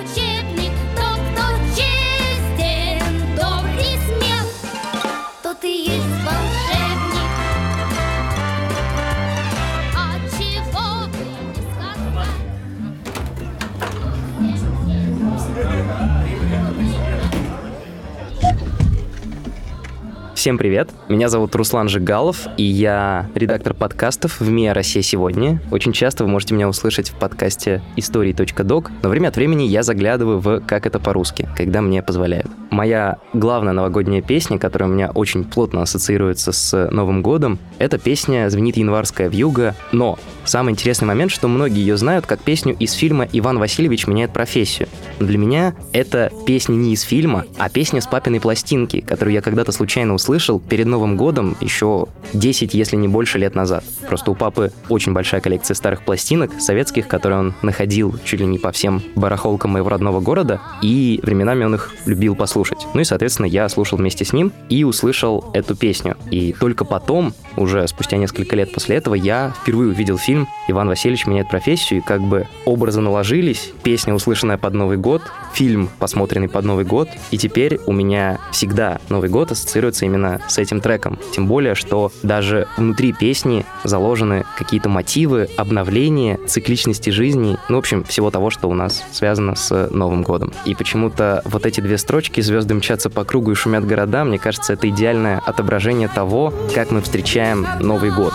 Всем 20.44 20.58
привет! 20.58 20.90
Меня 21.08 21.30
зовут 21.30 21.56
Руслан 21.56 21.88
Жигалов, 21.88 22.48
и 22.58 22.64
я 22.64 23.30
редактор 23.34 23.74
подкастов 23.74 24.42
в 24.42 24.50
МИА 24.50 24.74
«Россия 24.74 25.02
сегодня». 25.02 25.62
Очень 25.72 25.94
часто 25.94 26.26
вы 26.26 26.32
можете 26.32 26.54
меня 26.54 26.68
услышать 26.68 27.12
в 27.12 27.14
подкасте 27.14 27.82
истории.док, 27.96 28.92
но 29.02 29.08
время 29.08 29.30
от 29.30 29.38
времени 29.38 29.64
я 29.64 29.84
заглядываю 29.84 30.42
в 30.42 30.60
«Как 30.60 30.86
это 30.86 31.00
по-русски», 31.00 31.48
когда 31.56 31.82
мне 31.82 32.04
позволяют. 32.04 32.48
Моя 32.72 33.20
главная 33.32 33.72
новогодняя 33.72 34.22
песня, 34.22 34.60
которая 34.60 34.90
у 34.90 34.92
меня 34.92 35.12
очень 35.12 35.46
плотно 35.46 35.82
ассоциируется 35.82 36.52
с 36.52 36.90
Новым 36.92 37.22
годом, 37.22 37.58
эта 37.80 37.98
песня 37.98 38.50
«Звенит 38.50 38.76
январская 38.76 39.30
вьюга», 39.30 39.76
но 39.94 40.20
самый 40.44 40.72
интересный 40.72 41.06
момент, 41.08 41.32
что 41.32 41.48
многие 41.48 41.80
ее 41.80 41.96
знают 41.96 42.26
как 42.26 42.42
песню 42.42 42.76
из 42.78 42.92
фильма 42.92 43.26
«Иван 43.32 43.60
Васильевич 43.60 44.08
меняет 44.08 44.34
профессию». 44.34 44.90
Но 45.20 45.27
для 45.27 45.38
меня 45.38 45.75
это 45.91 46.32
песня 46.46 46.75
не 46.75 46.93
из 46.93 47.01
фильма, 47.01 47.46
а 47.58 47.70
песня 47.70 48.01
с 48.01 48.08
папиной 48.08 48.39
пластинки, 48.39 49.01
которую 49.01 49.34
я 49.34 49.41
когда-то 49.41 49.72
случайно 49.72 50.13
услышал 50.13 50.60
перед 50.60 50.86
Новым 50.88 51.17
годом 51.17 51.55
еще 51.62 52.08
10, 52.34 52.74
если 52.74 52.96
не 52.96 53.08
больше 53.08 53.38
лет 53.38 53.55
назад. 53.55 53.84
Просто 54.08 54.32
у 54.32 54.36
папы 54.36 54.72
очень 54.89 55.13
большая 55.13 55.41
коллекция 55.41 55.75
старых 55.75 56.03
пластинок 56.03 56.51
советских, 56.60 57.08
которые 57.08 57.39
он 57.39 57.53
находил 57.62 58.15
чуть 58.24 58.39
ли 58.39 58.46
не 58.46 58.58
по 58.58 58.72
всем 58.72 59.01
барахолкам 59.15 59.72
моего 59.72 59.89
родного 59.89 60.20
города, 60.20 60.62
и 60.82 61.20
временами 61.24 61.63
он 61.65 61.75
их 61.75 61.91
любил 62.05 62.36
послушать. 62.36 62.88
Ну 62.93 63.01
и, 63.01 63.03
соответственно, 63.03 63.46
я 63.46 63.70
слушал 63.70 63.98
вместе 63.98 64.25
с 64.25 64.34
ним 64.34 64.51
и 64.70 64.84
услышал 64.84 65.50
эту 65.53 65.75
песню. 65.75 66.17
И 66.32 66.53
только 66.53 66.86
потом, 66.86 67.34
уже 67.58 67.88
спустя 67.88 68.17
несколько 68.17 68.55
лет 68.55 68.72
после 68.74 68.98
этого, 68.98 69.15
я 69.15 69.53
впервые 69.62 69.89
увидел 69.89 70.17
фильм 70.17 70.48
«Иван 70.67 70.88
Васильевич 70.88 71.25
меняет 71.25 71.50
профессию», 71.50 72.00
и 72.00 72.03
как 72.03 72.22
бы 72.22 72.48
образы 72.65 73.01
наложились, 73.01 73.72
песня, 73.84 74.13
услышанная 74.13 74.58
под 74.58 74.74
Новый 74.74 74.98
год, 75.03 75.22
фильм, 75.53 75.89
посмотренный 76.00 76.50
под 76.50 76.65
Новый 76.65 76.86
год, 76.86 77.10
и 77.29 77.38
теперь 77.38 77.79
у 77.86 77.91
меня 77.91 78.39
всегда 78.51 79.00
Новый 79.10 79.29
год 79.29 79.51
ассоциируется 79.51 80.05
именно 80.05 80.41
с 80.48 80.57
этим 80.57 80.81
треком. 80.81 81.19
Тем 81.33 81.45
более, 81.45 81.75
что 81.75 82.12
даже 82.24 82.67
внутри 82.77 83.13
песни 83.13 83.65
заложены 83.83 84.45
какие-то 84.57 84.89
мотивы, 84.89 85.50
обновления, 85.57 86.39
цикличности 86.48 87.12
жизни, 87.12 87.57
ну, 87.69 87.75
в 87.75 87.79
общем, 87.79 88.03
всего 88.05 88.31
того, 88.31 88.50
что 88.50 88.67
у 88.69 88.74
нас 88.74 89.03
связано 89.12 89.55
с 89.55 89.89
Новым 89.91 90.24
годом. 90.24 90.53
И 90.65 90.74
почему-то 90.74 91.41
вот 91.45 91.65
эти 91.65 91.81
две 91.81 91.98
строчки 91.98 92.41
«Звезды 92.41 92.74
мчатся 92.74 93.10
по 93.10 93.24
кругу 93.25 93.51
и 93.51 93.55
шумят 93.55 93.86
города», 93.86 94.24
мне 94.24 94.39
кажется, 94.39 94.74
это 94.74 94.89
идеальное 94.89 95.39
отображение 95.45 96.07
того, 96.07 96.53
как 96.74 96.91
мы 96.91 97.01
встречаем 97.01 97.67
Новый 97.81 98.10
год. 98.10 98.33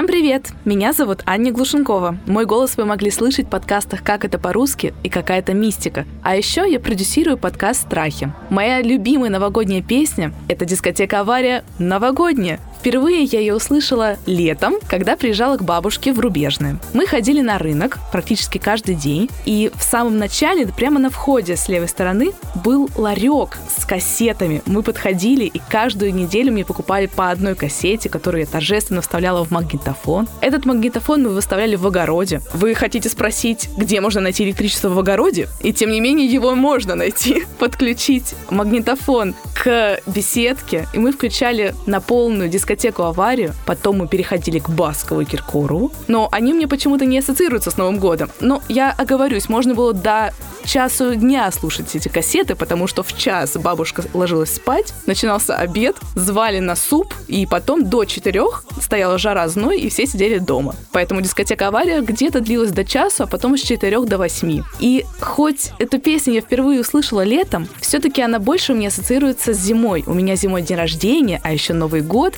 Всем 0.00 0.06
привет! 0.06 0.52
Меня 0.64 0.94
зовут 0.94 1.20
Аня 1.26 1.52
Глушенкова. 1.52 2.16
Мой 2.26 2.46
голос 2.46 2.78
вы 2.78 2.86
могли 2.86 3.10
слышать 3.10 3.48
в 3.48 3.50
подкастах 3.50 4.02
«Как 4.02 4.24
это 4.24 4.38
по-русски» 4.38 4.94
и 5.02 5.10
«Какая-то 5.10 5.52
мистика». 5.52 6.06
А 6.22 6.34
еще 6.36 6.64
я 6.66 6.80
продюсирую 6.80 7.36
подкаст 7.36 7.82
«Страхи». 7.82 8.32
Моя 8.48 8.80
любимая 8.80 9.28
новогодняя 9.28 9.82
песня— 9.82 10.32
это 10.48 10.64
дискотека 10.64 11.20
«Авария» 11.20 11.64
«Новогодняя». 11.78 12.60
Впервые 12.80 13.24
я 13.24 13.40
ее 13.40 13.54
услышала 13.54 14.16
летом, 14.24 14.76
когда 14.88 15.14
приезжала 15.14 15.58
к 15.58 15.62
бабушке 15.62 16.14
в 16.14 16.18
Рубежное. 16.18 16.78
Мы 16.94 17.06
ходили 17.06 17.42
на 17.42 17.58
рынок 17.58 17.98
практически 18.10 18.56
каждый 18.56 18.94
день, 18.94 19.28
и 19.44 19.70
в 19.74 19.82
самом 19.82 20.16
начале, 20.16 20.66
прямо 20.66 20.98
на 20.98 21.10
входе 21.10 21.56
с 21.56 21.68
левой 21.68 21.88
стороны, 21.88 22.32
был 22.64 22.88
ларек 22.96 23.58
с 23.68 23.84
кассетами. 23.84 24.62
Мы 24.64 24.82
подходили, 24.82 25.44
и 25.44 25.60
каждую 25.68 26.14
неделю 26.14 26.52
мне 26.52 26.64
покупали 26.64 27.04
по 27.04 27.28
одной 27.28 27.54
кассете, 27.54 28.08
которую 28.08 28.40
я 28.40 28.46
торжественно 28.46 29.02
вставляла 29.02 29.44
в 29.44 29.50
магнитофон. 29.50 30.26
Этот 30.40 30.64
магнитофон 30.64 31.24
мы 31.24 31.28
выставляли 31.28 31.76
в 31.76 31.86
огороде. 31.86 32.40
Вы 32.54 32.74
хотите 32.74 33.10
спросить, 33.10 33.68
где 33.76 34.00
можно 34.00 34.22
найти 34.22 34.44
электричество 34.44 34.88
в 34.88 34.98
огороде? 34.98 35.48
И 35.60 35.74
тем 35.74 35.90
не 35.90 36.00
менее 36.00 36.26
его 36.26 36.54
можно 36.54 36.94
найти. 36.94 37.44
Подключить 37.58 38.34
магнитофон 38.48 39.34
к 39.54 40.00
беседке, 40.06 40.88
и 40.94 40.98
мы 40.98 41.12
включали 41.12 41.74
на 41.84 42.00
полную 42.00 42.48
дискотеку 42.48 42.69
«Аварию», 43.08 43.54
потом 43.66 43.98
мы 43.98 44.08
переходили 44.08 44.58
к 44.58 44.68
Баскову 44.68 45.22
и 45.22 45.24
Киркорову, 45.24 45.92
но 46.08 46.28
они 46.32 46.52
мне 46.52 46.68
почему-то 46.68 47.04
не 47.04 47.18
ассоциируются 47.18 47.70
с 47.70 47.76
Новым 47.76 47.98
годом. 47.98 48.30
Но 48.40 48.62
я 48.68 48.94
оговорюсь, 48.96 49.48
можно 49.48 49.74
было 49.74 49.92
до 49.92 50.32
часу 50.64 51.14
дня 51.14 51.50
слушать 51.50 51.94
эти 51.94 52.08
кассеты, 52.08 52.54
потому 52.54 52.86
что 52.86 53.02
в 53.02 53.16
час 53.16 53.56
бабушка 53.56 54.04
ложилась 54.14 54.54
спать, 54.54 54.92
начинался 55.06 55.56
обед, 55.56 55.96
звали 56.14 56.58
на 56.58 56.76
суп, 56.76 57.14
и 57.28 57.46
потом 57.46 57.88
до 57.88 58.04
четырех 58.04 58.64
стояла 58.80 59.18
жара 59.18 59.48
зной, 59.48 59.80
и 59.80 59.88
все 59.88 60.06
сидели 60.06 60.38
дома. 60.38 60.74
Поэтому 60.92 61.20
дискотека 61.20 61.68
«Авария» 61.68 62.00
где-то 62.02 62.40
длилась 62.40 62.72
до 62.72 62.84
часу, 62.84 63.24
а 63.24 63.26
потом 63.26 63.56
с 63.56 63.62
четырех 63.62 64.06
до 64.06 64.18
восьми. 64.18 64.62
И 64.78 65.04
хоть 65.20 65.72
эту 65.78 65.98
песню 65.98 66.34
я 66.34 66.40
впервые 66.40 66.80
услышала 66.80 67.24
летом, 67.24 67.68
все-таки 67.80 68.22
она 68.22 68.38
больше 68.38 68.72
у 68.72 68.76
меня 68.76 68.88
ассоциируется 68.88 69.54
с 69.54 69.58
зимой. 69.58 70.04
У 70.06 70.14
меня 70.14 70.36
зимой 70.36 70.62
день 70.62 70.76
рождения, 70.76 71.40
а 71.42 71.52
еще 71.52 71.74
Новый 71.74 72.02
год. 72.02 72.34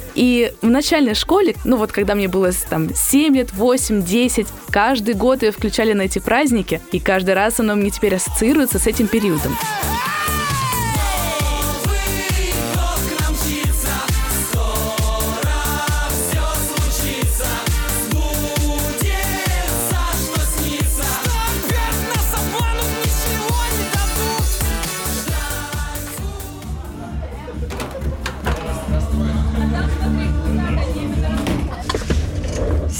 В 0.60 0.66
начальной 0.66 1.14
школе, 1.14 1.56
ну 1.64 1.76
вот 1.76 1.92
когда 1.92 2.14
мне 2.14 2.28
было 2.28 2.50
там 2.68 2.94
7 2.94 3.34
лет, 3.34 3.52
8, 3.52 4.02
10, 4.02 4.46
каждый 4.70 5.14
год 5.14 5.42
ее 5.42 5.50
включали 5.50 5.92
на 5.92 6.02
эти 6.02 6.18
праздники, 6.18 6.80
и 6.92 7.00
каждый 7.00 7.34
раз 7.34 7.60
оно 7.60 7.74
мне 7.74 7.90
теперь 7.90 8.14
ассоциируется 8.14 8.78
с 8.78 8.86
этим 8.86 9.08
периодом. 9.08 9.56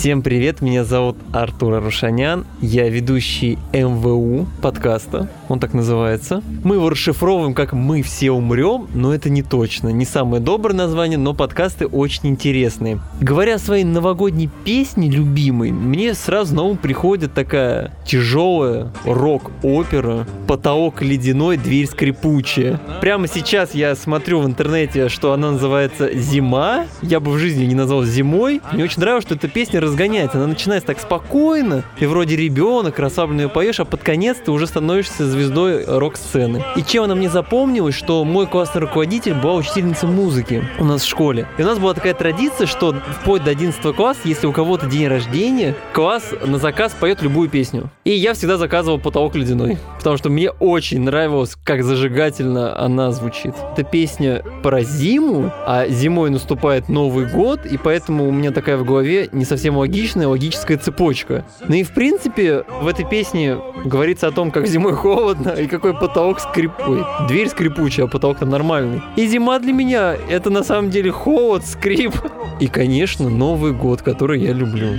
Всем 0.02 0.23
привет, 0.23 0.62
меня 0.62 0.82
зовут 0.82 1.16
Артур 1.32 1.75
Арушанян, 1.75 2.44
я 2.61 2.88
ведущий 2.88 3.56
МВУ 3.73 4.49
подкаста, 4.61 5.28
он 5.49 5.61
так 5.61 5.75
называется. 5.75 6.42
Мы 6.64 6.75
его 6.75 6.90
расшифровываем 6.90 7.54
как 7.54 7.73
«Мы 7.73 8.02
все 8.02 8.32
умрем», 8.32 8.88
но 8.94 9.14
это 9.14 9.30
не 9.30 9.44
точно, 9.44 9.90
не 9.90 10.04
самое 10.04 10.42
доброе 10.42 10.75
название, 10.75 11.18
но 11.18 11.35
подкасты 11.35 11.87
очень 11.87 12.30
интересные. 12.30 12.99
Говоря 13.21 13.54
о 13.54 13.59
своей 13.61 13.85
новогодней 13.85 14.50
песне 14.64 15.09
любимой, 15.09 15.71
мне 15.71 16.14
сразу 16.14 16.52
на 16.56 16.62
ум 16.64 16.78
приходит 16.78 17.32
такая 17.32 17.92
тяжелая 18.04 18.90
рок-опера 19.04 20.26
«Потолок 20.49 21.00
ледяной, 21.00 21.59
дверь 21.59 21.87
скрипучая». 21.87 22.80
Прямо 23.00 23.28
сейчас 23.28 23.73
я 23.73 23.94
смотрю 23.94 24.40
в 24.40 24.47
интернете, 24.47 25.09
что 25.09 25.32
она 25.32 25.52
называется 25.52 26.12
«Зима», 26.12 26.87
я 27.02 27.21
бы 27.21 27.30
в 27.30 27.38
жизни 27.38 27.66
не 27.66 27.76
назвал 27.76 28.02
«Зимой». 28.02 28.61
Мне 28.73 28.82
очень 28.82 29.00
нравится, 29.00 29.28
что 29.28 29.37
эта 29.37 29.47
песня 29.47 29.80
разгоняется. 29.93 30.39
Она 30.39 30.47
начинается 30.47 30.87
так 30.87 31.01
спокойно, 31.01 31.85
ты 31.99 32.09
вроде 32.09 32.35
ребенок, 32.35 32.99
расслабленно 32.99 33.43
ее 33.43 33.49
поешь, 33.51 33.79
а 33.79 33.85
под 33.85 34.03
конец 34.03 34.39
ты 34.43 34.51
уже 34.51 34.67
становишься 34.67 35.27
звездой 35.27 35.85
рок-сцены. 35.85 36.65
И 36.77 36.83
чем 36.83 37.05
она 37.05 37.15
мне 37.15 37.29
запомнилась, 37.29 37.95
что 37.95 38.25
мой 38.25 38.47
классный 38.47 38.81
руководитель 38.81 39.35
была 39.35 39.55
учительница 39.55 40.07
музыки 40.07 40.65
у 40.79 40.85
нас 40.85 41.03
в 41.03 41.09
школе. 41.09 41.47
И 41.59 41.63
у 41.63 41.67
нас 41.67 41.79
была 41.79 41.93
такая 41.93 42.15
традиция, 42.15 42.67
что 42.67 42.95
вплоть 43.21 43.45
до 43.45 43.51
11 43.51 43.95
класса, 43.95 44.21
если 44.25 44.47
у 44.47 44.53
кого-то 44.53 44.87
день 44.87 45.09
рождения, 45.09 45.75
класс 45.93 46.33
на 46.45 46.59
заказ 46.59 46.93
поет 46.99 47.21
любую 47.21 47.51
песню. 47.51 47.91
И 48.05 48.13
я 48.13 48.33
всегда 48.33 48.57
заказывал 48.57 48.99
«Потолок 48.99 49.37
ледяной», 49.37 49.77
потому 49.99 50.17
что 50.17 50.31
мне 50.31 50.51
очень 50.51 51.03
нравилось, 51.03 51.55
как 51.63 51.85
зажигательно 51.85 52.78
она 52.78 53.13
звучит. 53.13 53.55
Это 53.73 53.85
песня 53.85 54.43
про 54.63 54.83
зиму, 54.83 55.52
а 55.67 55.87
зимой 55.89 56.31
наступает 56.31 56.89
Новый 56.89 57.26
год, 57.26 57.67
и 57.67 57.76
поэтому 57.76 58.26
у 58.26 58.33
меня 58.33 58.52
такая 58.52 58.78
в 58.78 58.85
голове 58.85 59.28
не 59.33 59.45
совсем 59.45 59.76
логичная 59.82 60.28
логическая 60.28 60.78
цепочка. 60.78 61.45
Ну 61.66 61.75
и 61.75 61.82
в 61.82 61.92
принципе 61.92 62.64
в 62.80 62.86
этой 62.86 63.04
песне 63.04 63.58
говорится 63.84 64.28
о 64.28 64.30
том, 64.30 64.52
как 64.52 64.68
зимой 64.68 64.95
холодно 64.95 65.50
и 65.50 65.66
какой 65.66 65.92
потолок 65.92 66.38
скрипой. 66.38 67.04
Дверь 67.26 67.49
скрипучая, 67.49 68.06
а 68.06 68.08
потолок-то 68.08 68.47
нормальный. 68.47 69.02
И 69.16 69.26
зима 69.26 69.58
для 69.58 69.73
меня 69.73 70.14
это 70.30 70.50
на 70.50 70.62
самом 70.62 70.90
деле 70.90 71.10
холод, 71.10 71.66
скрип 71.66 72.14
и, 72.60 72.68
конечно, 72.68 73.28
Новый 73.28 73.73
год, 73.73 74.02
который 74.02 74.40
я 74.40 74.52
люблю. 74.52 74.90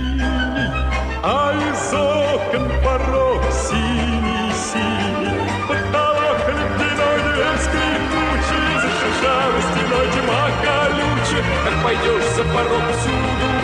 Потолок 1.22 2.42
пойдешь 11.82 12.28
за 12.36 12.44
порог 12.44 12.82
всюду 12.98 13.63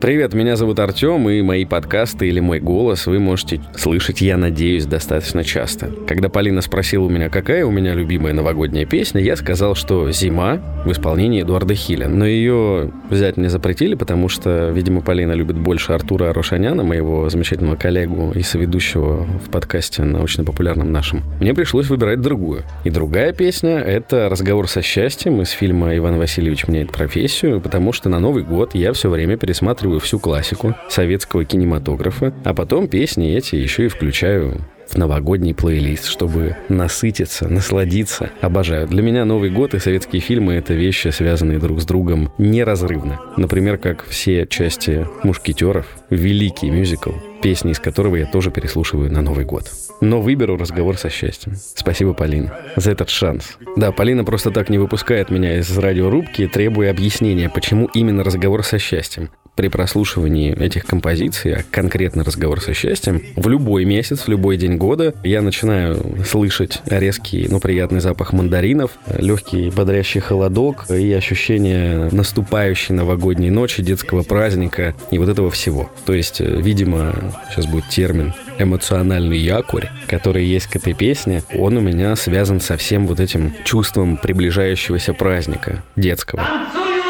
Привет, 0.00 0.32
меня 0.32 0.56
зовут 0.56 0.78
Артем, 0.78 1.28
и 1.28 1.42
мои 1.42 1.66
подкасты 1.66 2.26
или 2.26 2.40
мой 2.40 2.58
голос 2.58 3.06
вы 3.06 3.18
можете 3.18 3.60
слышать, 3.76 4.22
я 4.22 4.38
надеюсь, 4.38 4.86
достаточно 4.86 5.44
часто. 5.44 5.90
Когда 6.08 6.30
Полина 6.30 6.62
спросила 6.62 7.04
у 7.04 7.10
меня, 7.10 7.28
какая 7.28 7.66
у 7.66 7.70
меня 7.70 7.92
любимая 7.92 8.32
новогодняя 8.32 8.86
песня, 8.86 9.20
я 9.20 9.36
сказал, 9.36 9.74
что 9.74 10.10
«Зима» 10.10 10.58
в 10.86 10.90
исполнении 10.90 11.42
Эдуарда 11.42 11.74
Хиля. 11.74 12.08
Но 12.08 12.24
ее 12.24 12.90
взять 13.10 13.36
мне 13.36 13.50
запретили, 13.50 13.94
потому 13.94 14.30
что, 14.30 14.70
видимо, 14.70 15.02
Полина 15.02 15.32
любит 15.32 15.58
больше 15.58 15.92
Артура 15.92 16.30
Арошаняна, 16.30 16.82
моего 16.82 17.28
замечательного 17.28 17.76
коллегу 17.76 18.32
и 18.34 18.40
соведущего 18.40 19.24
в 19.24 19.50
подкасте 19.50 20.02
научно-популярном 20.04 20.90
нашем. 20.90 21.24
Мне 21.40 21.52
пришлось 21.52 21.90
выбирать 21.90 22.22
другую. 22.22 22.62
И 22.84 22.90
другая 22.90 23.34
песня— 23.34 23.78
это 23.80 24.30
«Разговор 24.30 24.66
со 24.66 24.80
счастьем» 24.80 25.42
из 25.42 25.50
фильма 25.50 25.94
«Иван 25.94 26.16
Васильевич 26.16 26.68
меняет 26.68 26.90
профессию», 26.90 27.60
потому 27.60 27.92
что 27.92 28.08
на 28.08 28.18
Новый 28.18 28.44
год 28.44 28.74
я 28.74 28.94
все 28.94 29.10
время 29.10 29.36
пересматриваю 29.36 29.89
всю 29.98 30.18
классику 30.18 30.76
советского 30.88 31.44
кинематографа, 31.44 32.32
а 32.44 32.54
потом 32.54 32.86
песни 32.86 33.34
эти 33.34 33.56
еще 33.56 33.86
и 33.86 33.88
включаю 33.88 34.60
в 34.90 34.96
новогодний 34.96 35.54
плейлист, 35.54 36.06
чтобы 36.06 36.56
насытиться, 36.68 37.48
насладиться. 37.48 38.30
Обожаю. 38.40 38.88
Для 38.88 39.02
меня 39.02 39.24
Новый 39.24 39.50
год 39.50 39.74
и 39.74 39.78
советские 39.78 40.20
фильмы— 40.20 40.54
это 40.54 40.74
вещи, 40.74 41.08
связанные 41.08 41.58
друг 41.58 41.80
с 41.80 41.84
другом 41.84 42.32
неразрывно. 42.38 43.20
Например, 43.36 43.78
как 43.78 44.04
все 44.04 44.46
части 44.46 45.06
«Мушкетеров», 45.22 45.86
великий 46.10 46.70
мюзикл, 46.70 47.12
песни 47.40 47.70
из 47.70 47.78
которого 47.78 48.16
я 48.16 48.26
тоже 48.26 48.50
переслушиваю 48.50 49.12
на 49.12 49.22
Новый 49.22 49.44
год. 49.44 49.70
Но 50.00 50.20
выберу 50.20 50.56
разговор 50.56 50.98
со 50.98 51.08
счастьем. 51.08 51.54
Спасибо, 51.56 52.12
Полина, 52.12 52.52
за 52.74 52.90
этот 52.90 53.10
шанс. 53.10 53.58
Да, 53.76 53.92
Полина 53.92 54.24
просто 54.24 54.50
так 54.50 54.70
не 54.70 54.78
выпускает 54.78 55.30
меня 55.30 55.58
из 55.58 55.76
радиорубки, 55.78 56.48
требуя 56.48 56.90
объяснения, 56.90 57.48
почему 57.48 57.88
именно 57.94 58.24
разговор 58.24 58.64
со 58.64 58.78
счастьем. 58.78 59.30
При 59.60 59.68
прослушивании 59.68 60.58
этих 60.58 60.86
композиций, 60.86 61.52
а 61.54 61.62
конкретно 61.70 62.24
разговор 62.24 62.62
со 62.62 62.72
счастьем, 62.72 63.22
в 63.36 63.46
любой 63.46 63.84
месяц, 63.84 64.20
в 64.20 64.28
любой 64.28 64.56
день 64.56 64.78
года 64.78 65.12
я 65.22 65.42
начинаю 65.42 66.02
слышать 66.26 66.80
резкий, 66.86 67.46
но 67.46 67.60
приятный 67.60 68.00
запах 68.00 68.32
мандаринов, 68.32 68.92
легкий 69.18 69.68
бодрящий 69.68 70.22
холодок 70.22 70.86
и 70.88 71.12
ощущение 71.12 72.08
наступающей 72.10 72.94
новогодней 72.94 73.50
ночи, 73.50 73.82
детского 73.82 74.22
праздника 74.22 74.94
и 75.10 75.18
вот 75.18 75.28
этого 75.28 75.50
всего. 75.50 75.90
То 76.06 76.14
есть, 76.14 76.40
видимо, 76.40 77.14
сейчас 77.50 77.66
будет 77.66 77.86
термин 77.90 78.32
эмоциональный 78.58 79.36
якорь, 79.36 79.90
который 80.06 80.46
есть 80.46 80.68
к 80.68 80.76
этой 80.76 80.94
песне, 80.94 81.42
он 81.54 81.76
у 81.76 81.80
меня 81.82 82.16
связан 82.16 82.60
со 82.60 82.78
всем 82.78 83.06
вот 83.06 83.20
этим 83.20 83.52
чувством 83.64 84.16
приближающегося 84.16 85.12
праздника 85.12 85.82
детского. 85.96 86.42
Танцуют 86.46 87.04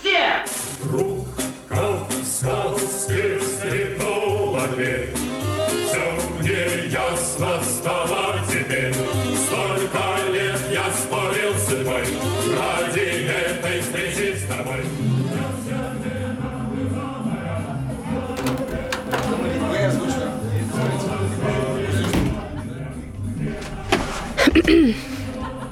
все! 0.00 1.09
голове. 4.60 5.08
Все 5.86 5.98
мне 6.38 6.88
ясно 6.88 7.60
стало 7.62 8.36
теперь, 8.48 8.94
Столько 8.94 10.32
лет 10.32 10.60
я 10.72 10.84
спорил 10.92 11.54
с 11.56 11.66
тобой, 11.66 12.04
Ради 12.56 13.26
этой 13.26 13.80
встречи 13.80 14.36
с 14.36 14.46
тобой. 14.46 14.84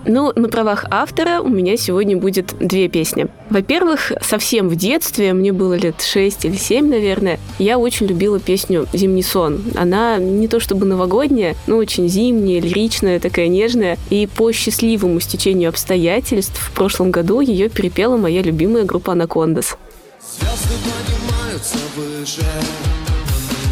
Ну, 0.07 0.33
на 0.35 0.49
правах 0.49 0.87
автора 0.91 1.41
у 1.43 1.49
меня 1.49 1.77
сегодня 1.77 2.17
будет 2.17 2.55
две 2.59 2.89
песни. 2.89 3.29
Во-первых, 3.51 4.13
совсем 4.21 4.69
в 4.69 4.77
детстве, 4.77 5.33
мне 5.33 5.53
было 5.53 5.75
лет 5.75 6.03
6 6.03 6.45
или 6.45 6.57
7, 6.57 6.89
наверное, 6.89 7.41
я 7.59 7.79
очень 7.79 8.07
любила 8.07 8.39
песню 8.39 8.87
«Зимний 8.93 9.23
сон». 9.23 9.65
Она 9.75 10.19
не 10.19 10.49
то 10.49 10.61
чтобы 10.61 10.85
новогодняя, 10.85 11.57
но 11.67 11.77
очень 11.77 12.09
зимняя, 12.09 12.61
лиричная, 12.61 13.21
такая 13.21 13.49
нежная. 13.49 13.97
И 14.11 14.27
по 14.27 14.53
счастливому 14.53 15.21
стечению 15.21 15.71
обстоятельств 15.71 16.59
в 16.59 16.73
прошлом 16.73 17.11
году 17.11 17.41
ее 17.41 17.71
перепела 17.71 18.17
моя 18.17 18.43
любимая 18.43 18.85
группа 18.85 19.13
«Анакондас». 19.13 19.79
Звезды 20.21 20.75
поднимаются 20.85 21.79
выше 21.97 22.43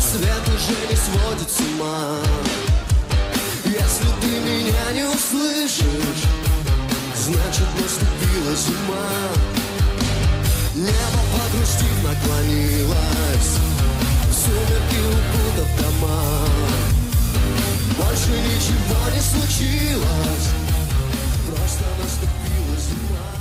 Свет 0.00 0.42
уже 0.46 0.76
не 0.90 0.96
сводит 0.96 1.50
с 1.50 1.60
ума 1.60 2.16
Если 3.64 4.06
ты 4.22 4.28
меня 4.28 4.92
не 4.94 5.04
услышишь 5.04 6.24
Значит 7.14 7.66
наступила 7.78 8.54
зима 8.56 9.55
В 14.28 14.34
сумерки 14.34 14.98
укутав 14.98 15.68
дома. 15.80 16.22
Больше 17.96 18.30
ничего 18.30 19.00
не 19.14 19.20
случилось. 19.20 20.48
Просто 21.46 21.84
наступила 22.02 22.76
зима 22.78 23.35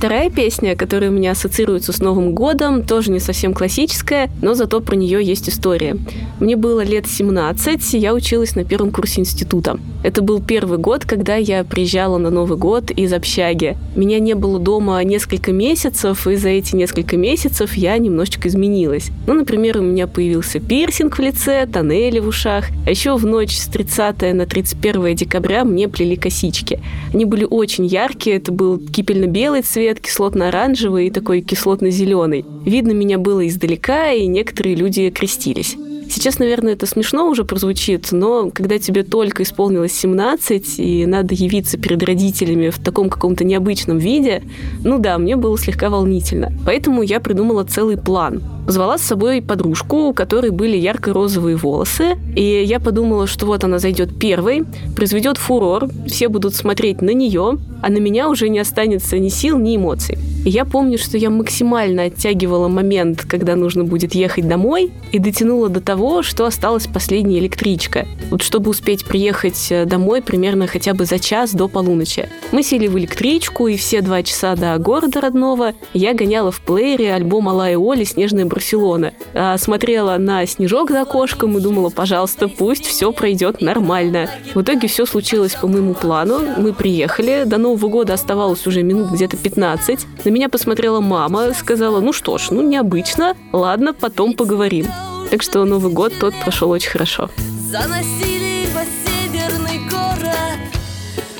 Вторая 0.00 0.30
песня, 0.30 0.76
которая 0.76 1.10
у 1.10 1.12
меня 1.12 1.32
ассоциируется 1.32 1.92
с 1.92 2.00
Новым 2.00 2.32
годом, 2.34 2.84
тоже 2.84 3.10
не 3.10 3.20
совсем 3.20 3.52
классическая, 3.52 4.30
но 4.40 4.54
зато 4.54 4.80
про 4.80 4.96
нее 4.96 5.22
есть 5.22 5.50
история. 5.50 5.94
Мне 6.40 6.56
было 6.56 6.82
лет 6.82 7.06
17, 7.06 7.92
я 7.92 8.14
училась 8.14 8.56
на 8.56 8.64
первом 8.64 8.92
курсе 8.92 9.20
института. 9.20 9.78
Это 10.02 10.22
был 10.22 10.40
первый 10.40 10.78
год, 10.78 11.04
когда 11.04 11.36
я 11.36 11.64
приезжала 11.64 12.16
на 12.16 12.30
Новый 12.30 12.56
год 12.56 12.90
из 12.90 13.12
общаги. 13.12 13.76
Меня 13.94 14.18
не 14.20 14.32
было 14.32 14.58
дома 14.58 15.04
несколько 15.04 15.52
месяцев, 15.52 16.26
и 16.26 16.36
за 16.36 16.48
эти 16.48 16.74
несколько 16.74 17.18
месяцев 17.18 17.74
я 17.74 17.98
немножечко 17.98 18.48
изменилась. 18.48 19.10
Ну, 19.26 19.34
например, 19.34 19.76
у 19.76 19.82
меня 19.82 20.06
появился 20.06 20.60
пирсинг 20.60 21.18
в 21.18 21.20
лице, 21.20 21.68
тоннели 21.70 22.20
в 22.20 22.28
ушах, 22.28 22.68
а 22.86 22.90
еще 22.90 23.18
в 23.18 23.26
ночь 23.26 23.54
с 23.54 23.66
30 23.66 24.32
на 24.32 24.46
31 24.46 25.14
декабря 25.14 25.62
мне 25.64 25.88
плели 25.88 26.16
косички. 26.16 26.80
Они 27.12 27.26
были 27.26 27.44
очень 27.44 27.84
яркие, 27.84 28.36
это 28.36 28.50
был 28.50 28.78
кипельно-белый 28.78 29.60
цвет, 29.60 29.89
кислотно-оранжевый 29.98 31.08
и 31.08 31.10
такой 31.10 31.40
кислотно-зеленый. 31.40 32.44
Видно 32.64 32.92
меня 32.92 33.18
было 33.18 33.48
издалека, 33.48 34.12
и 34.12 34.28
некоторые 34.28 34.76
люди 34.76 35.10
крестились. 35.10 35.76
Сейчас, 36.10 36.40
наверное, 36.40 36.72
это 36.72 36.86
смешно 36.86 37.28
уже 37.28 37.44
прозвучит, 37.44 38.08
но 38.10 38.50
когда 38.50 38.80
тебе 38.80 39.04
только 39.04 39.44
исполнилось 39.44 39.92
17, 39.92 40.80
и 40.80 41.06
надо 41.06 41.34
явиться 41.34 41.78
перед 41.78 42.02
родителями 42.02 42.70
в 42.70 42.80
таком 42.80 43.08
каком-то 43.08 43.44
необычном 43.44 43.98
виде, 43.98 44.42
ну 44.82 44.98
да, 44.98 45.18
мне 45.18 45.36
было 45.36 45.56
слегка 45.56 45.88
волнительно. 45.88 46.52
Поэтому 46.66 47.02
я 47.02 47.20
придумала 47.20 47.62
целый 47.62 47.96
план. 47.96 48.42
Звала 48.66 48.98
с 48.98 49.02
собой 49.02 49.40
подружку, 49.40 50.08
у 50.08 50.12
которой 50.12 50.50
были 50.50 50.76
ярко-розовые 50.76 51.54
волосы, 51.54 52.18
и 52.34 52.64
я 52.64 52.80
подумала, 52.80 53.28
что 53.28 53.46
вот 53.46 53.62
она 53.62 53.78
зайдет 53.78 54.18
первой, 54.18 54.64
произведет 54.96 55.38
фурор, 55.38 55.88
все 56.08 56.28
будут 56.28 56.56
смотреть 56.56 57.02
на 57.02 57.10
нее, 57.10 57.58
а 57.82 57.88
на 57.88 57.98
меня 57.98 58.28
уже 58.28 58.48
не 58.48 58.58
останется 58.58 59.16
ни 59.16 59.28
сил, 59.28 59.58
ни 59.58 59.76
эмоций. 59.76 60.18
Я 60.44 60.64
помню, 60.64 60.96
что 60.96 61.18
я 61.18 61.28
максимально 61.28 62.04
оттягивала 62.04 62.68
момент, 62.68 63.26
когда 63.28 63.56
нужно 63.56 63.84
будет 63.84 64.14
ехать 64.14 64.48
домой, 64.48 64.90
и 65.12 65.18
дотянула 65.18 65.68
до 65.68 65.82
того, 65.82 66.22
что 66.22 66.46
осталась 66.46 66.86
последняя 66.86 67.38
электричка. 67.40 68.06
Вот 68.30 68.40
чтобы 68.42 68.70
успеть 68.70 69.04
приехать 69.04 69.70
э, 69.70 69.84
домой 69.84 70.22
примерно 70.22 70.66
хотя 70.66 70.94
бы 70.94 71.04
за 71.04 71.18
час 71.18 71.52
до 71.52 71.68
полуночи. 71.68 72.28
Мы 72.52 72.62
сели 72.62 72.86
в 72.86 72.98
электричку, 72.98 73.68
и 73.68 73.76
все 73.76 74.00
два 74.00 74.22
часа 74.22 74.56
до 74.56 74.78
города 74.78 75.20
родного 75.20 75.74
я 75.92 76.14
гоняла 76.14 76.50
в 76.50 76.60
плеере 76.62 77.12
альбом 77.12 77.48
Алла 77.50 77.66
Оли 77.66 78.04
«Снежная 78.04 78.46
Барселона». 78.46 79.12
А 79.34 79.58
смотрела 79.58 80.16
на 80.16 80.46
снежок 80.46 80.90
за 80.90 81.02
окошком 81.02 81.58
и 81.58 81.60
думала, 81.60 81.90
пожалуйста, 81.90 82.48
пусть 82.48 82.86
все 82.86 83.12
пройдет 83.12 83.60
нормально. 83.60 84.30
В 84.54 84.62
итоге 84.62 84.88
все 84.88 85.04
случилось 85.04 85.54
по 85.54 85.66
моему 85.66 85.92
плану. 85.92 86.40
Мы 86.56 86.72
приехали, 86.72 87.42
до 87.44 87.58
Нового 87.58 87.88
года 87.88 88.14
оставалось 88.14 88.66
уже 88.66 88.82
минут 88.82 89.10
где-то 89.10 89.36
15. 89.36 90.06
На 90.30 90.32
меня 90.32 90.48
посмотрела 90.48 91.00
мама, 91.00 91.52
сказала, 91.54 91.98
ну 91.98 92.12
что 92.12 92.38
ж, 92.38 92.50
ну 92.52 92.62
необычно, 92.62 93.36
ладно, 93.52 93.92
потом 93.92 94.34
поговорим. 94.34 94.86
Так 95.28 95.42
что 95.42 95.64
Новый 95.64 95.92
год 95.92 96.12
тот 96.20 96.34
прошел 96.44 96.70
очень 96.70 96.90
хорошо. 96.90 97.28
Заносили 97.68 98.68
во 98.72 98.84
северный 99.02 99.80
город. 99.90 100.60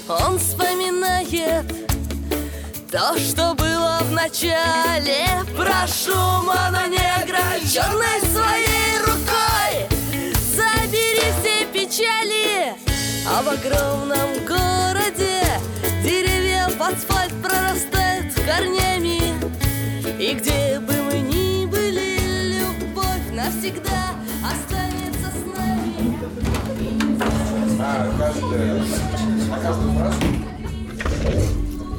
Он 0.09 0.41
вспоминает 0.41 1.65
То, 2.91 3.17
что 3.17 3.55
было 3.55 4.01
в 4.03 4.11
начале. 4.11 5.25
Прошу, 5.57 6.43
мана 6.45 6.89
негра 6.89 7.61
Черной 7.73 8.21
своей 8.33 8.99
рукой. 9.07 9.87
Забери 10.57 11.31
все 11.39 11.65
печали. 11.73 12.75
А 13.29 13.41
в 13.41 13.51
огромном 13.51 14.31
городе 14.49 15.45
Деревья 16.03 16.69
в 16.77 16.83
асфальт 16.83 17.33
прорастают 17.41 18.00
корнями. 18.51 19.21
И 20.19 20.35
где 20.35 20.81
бы 20.81 20.93
мы 21.05 21.21
ни 21.21 21.67
были 21.67 22.19
Любовь 22.59 23.31
навсегда 23.33 24.15
останется 24.45 25.31
с 25.31 25.41
нами. 25.57 26.19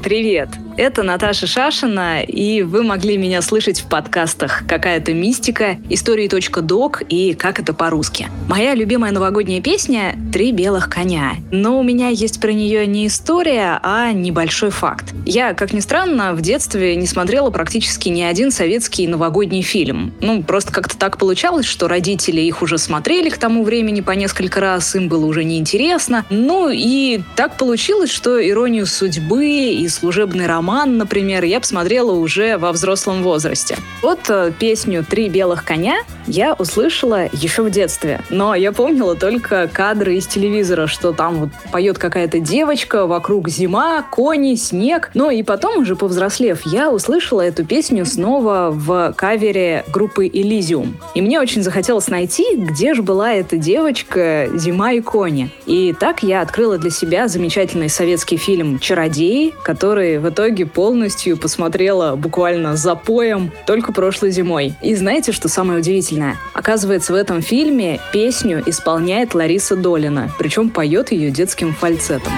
Привет! 0.02 0.50
Это 0.76 1.02
Наташа 1.02 1.46
Шашина, 1.46 2.22
и 2.22 2.62
вы 2.62 2.82
могли 2.82 3.18
меня 3.18 3.42
слышать 3.42 3.80
в 3.80 3.88
подкастах 3.88 4.62
«Какая-то 4.66 5.12
мистика», 5.12 5.76
«Истории.док» 5.90 7.02
и 7.10 7.34
«Как 7.34 7.60
это 7.60 7.74
по-русски». 7.74 8.28
Моя 8.48 8.74
любимая 8.74 9.12
новогодняя 9.12 9.60
песня 9.60 10.16
«Три 10.32 10.50
белых 10.50 10.88
коня». 10.88 11.34
Но 11.50 11.78
у 11.78 11.82
меня 11.82 12.08
есть 12.08 12.40
про 12.40 12.52
нее 12.52 12.86
не 12.86 13.06
история, 13.06 13.80
а 13.82 14.12
небольшой 14.12 14.70
факт. 14.70 15.12
Я, 15.26 15.52
как 15.52 15.74
ни 15.74 15.80
странно, 15.80 16.32
в 16.32 16.40
детстве 16.40 16.96
не 16.96 17.06
смотрела 17.06 17.50
практически 17.50 18.08
ни 18.08 18.22
один 18.22 18.50
советский 18.50 19.06
новогодний 19.06 19.62
фильм. 19.62 20.14
Ну, 20.22 20.42
просто 20.42 20.72
как-то 20.72 20.96
так 20.96 21.18
получалось, 21.18 21.66
что 21.66 21.86
родители 21.86 22.40
их 22.40 22.62
уже 22.62 22.78
смотрели 22.78 23.28
к 23.28 23.36
тому 23.36 23.62
времени 23.62 24.00
по 24.00 24.12
несколько 24.12 24.60
раз, 24.60 24.96
им 24.96 25.08
было 25.08 25.26
уже 25.26 25.44
неинтересно. 25.44 26.24
Ну, 26.30 26.70
и 26.72 27.20
так 27.36 27.58
получилось, 27.58 28.10
что 28.10 28.42
«Иронию 28.42 28.86
судьбы» 28.86 29.46
и 29.46 29.86
«Служебный 29.88 30.46
роман 30.46 30.61
роман, 30.62 30.96
например, 30.96 31.42
я 31.42 31.58
посмотрела 31.58 32.12
уже 32.12 32.56
во 32.56 32.70
взрослом 32.70 33.24
возрасте. 33.24 33.76
Вот 34.00 34.20
э, 34.28 34.52
песню 34.56 35.04
«Три 35.04 35.28
белых 35.28 35.64
коня» 35.64 35.96
я 36.28 36.54
услышала 36.54 37.28
еще 37.32 37.62
в 37.62 37.70
детстве. 37.70 38.20
Но 38.30 38.54
я 38.54 38.70
помнила 38.70 39.16
только 39.16 39.68
кадры 39.72 40.14
из 40.14 40.28
телевизора, 40.28 40.86
что 40.86 41.12
там 41.12 41.34
вот 41.34 41.48
поет 41.72 41.98
какая-то 41.98 42.38
девочка, 42.38 43.06
вокруг 43.06 43.48
зима, 43.48 44.02
кони, 44.02 44.54
снег. 44.54 45.10
Ну 45.14 45.30
и 45.30 45.42
потом, 45.42 45.78
уже 45.78 45.96
повзрослев, 45.96 46.64
я 46.64 46.92
услышала 46.92 47.40
эту 47.40 47.64
песню 47.64 48.06
снова 48.06 48.70
в 48.70 49.14
кавере 49.16 49.84
группы 49.92 50.28
Elysium. 50.28 50.92
И 51.16 51.20
мне 51.22 51.40
очень 51.40 51.64
захотелось 51.64 52.06
найти, 52.06 52.54
где 52.54 52.94
же 52.94 53.02
была 53.02 53.32
эта 53.32 53.56
девочка 53.56 54.48
«Зима 54.54 54.92
и 54.92 55.00
кони». 55.00 55.50
И 55.66 55.92
так 55.98 56.22
я 56.22 56.40
открыла 56.40 56.78
для 56.78 56.90
себя 56.90 57.26
замечательный 57.26 57.88
советский 57.88 58.36
фильм 58.36 58.78
«Чародеи», 58.78 59.52
который 59.64 60.18
в 60.18 60.28
итоге 60.28 60.51
полностью 60.62 61.36
посмотрела 61.36 62.14
буквально 62.16 62.76
за 62.76 62.94
поем 62.94 63.50
только 63.66 63.92
прошлой 63.92 64.30
зимой. 64.30 64.74
И 64.82 64.94
знаете, 64.94 65.32
что 65.32 65.48
самое 65.48 65.78
удивительное? 65.80 66.36
Оказывается, 66.52 67.12
в 67.12 67.16
этом 67.16 67.40
фильме 67.40 67.98
песню 68.12 68.62
исполняет 68.66 69.34
Лариса 69.34 69.74
Долина, 69.74 70.30
причем 70.38 70.68
поет 70.68 71.10
ее 71.10 71.30
детским 71.30 71.72
фальцетом. 71.74 72.32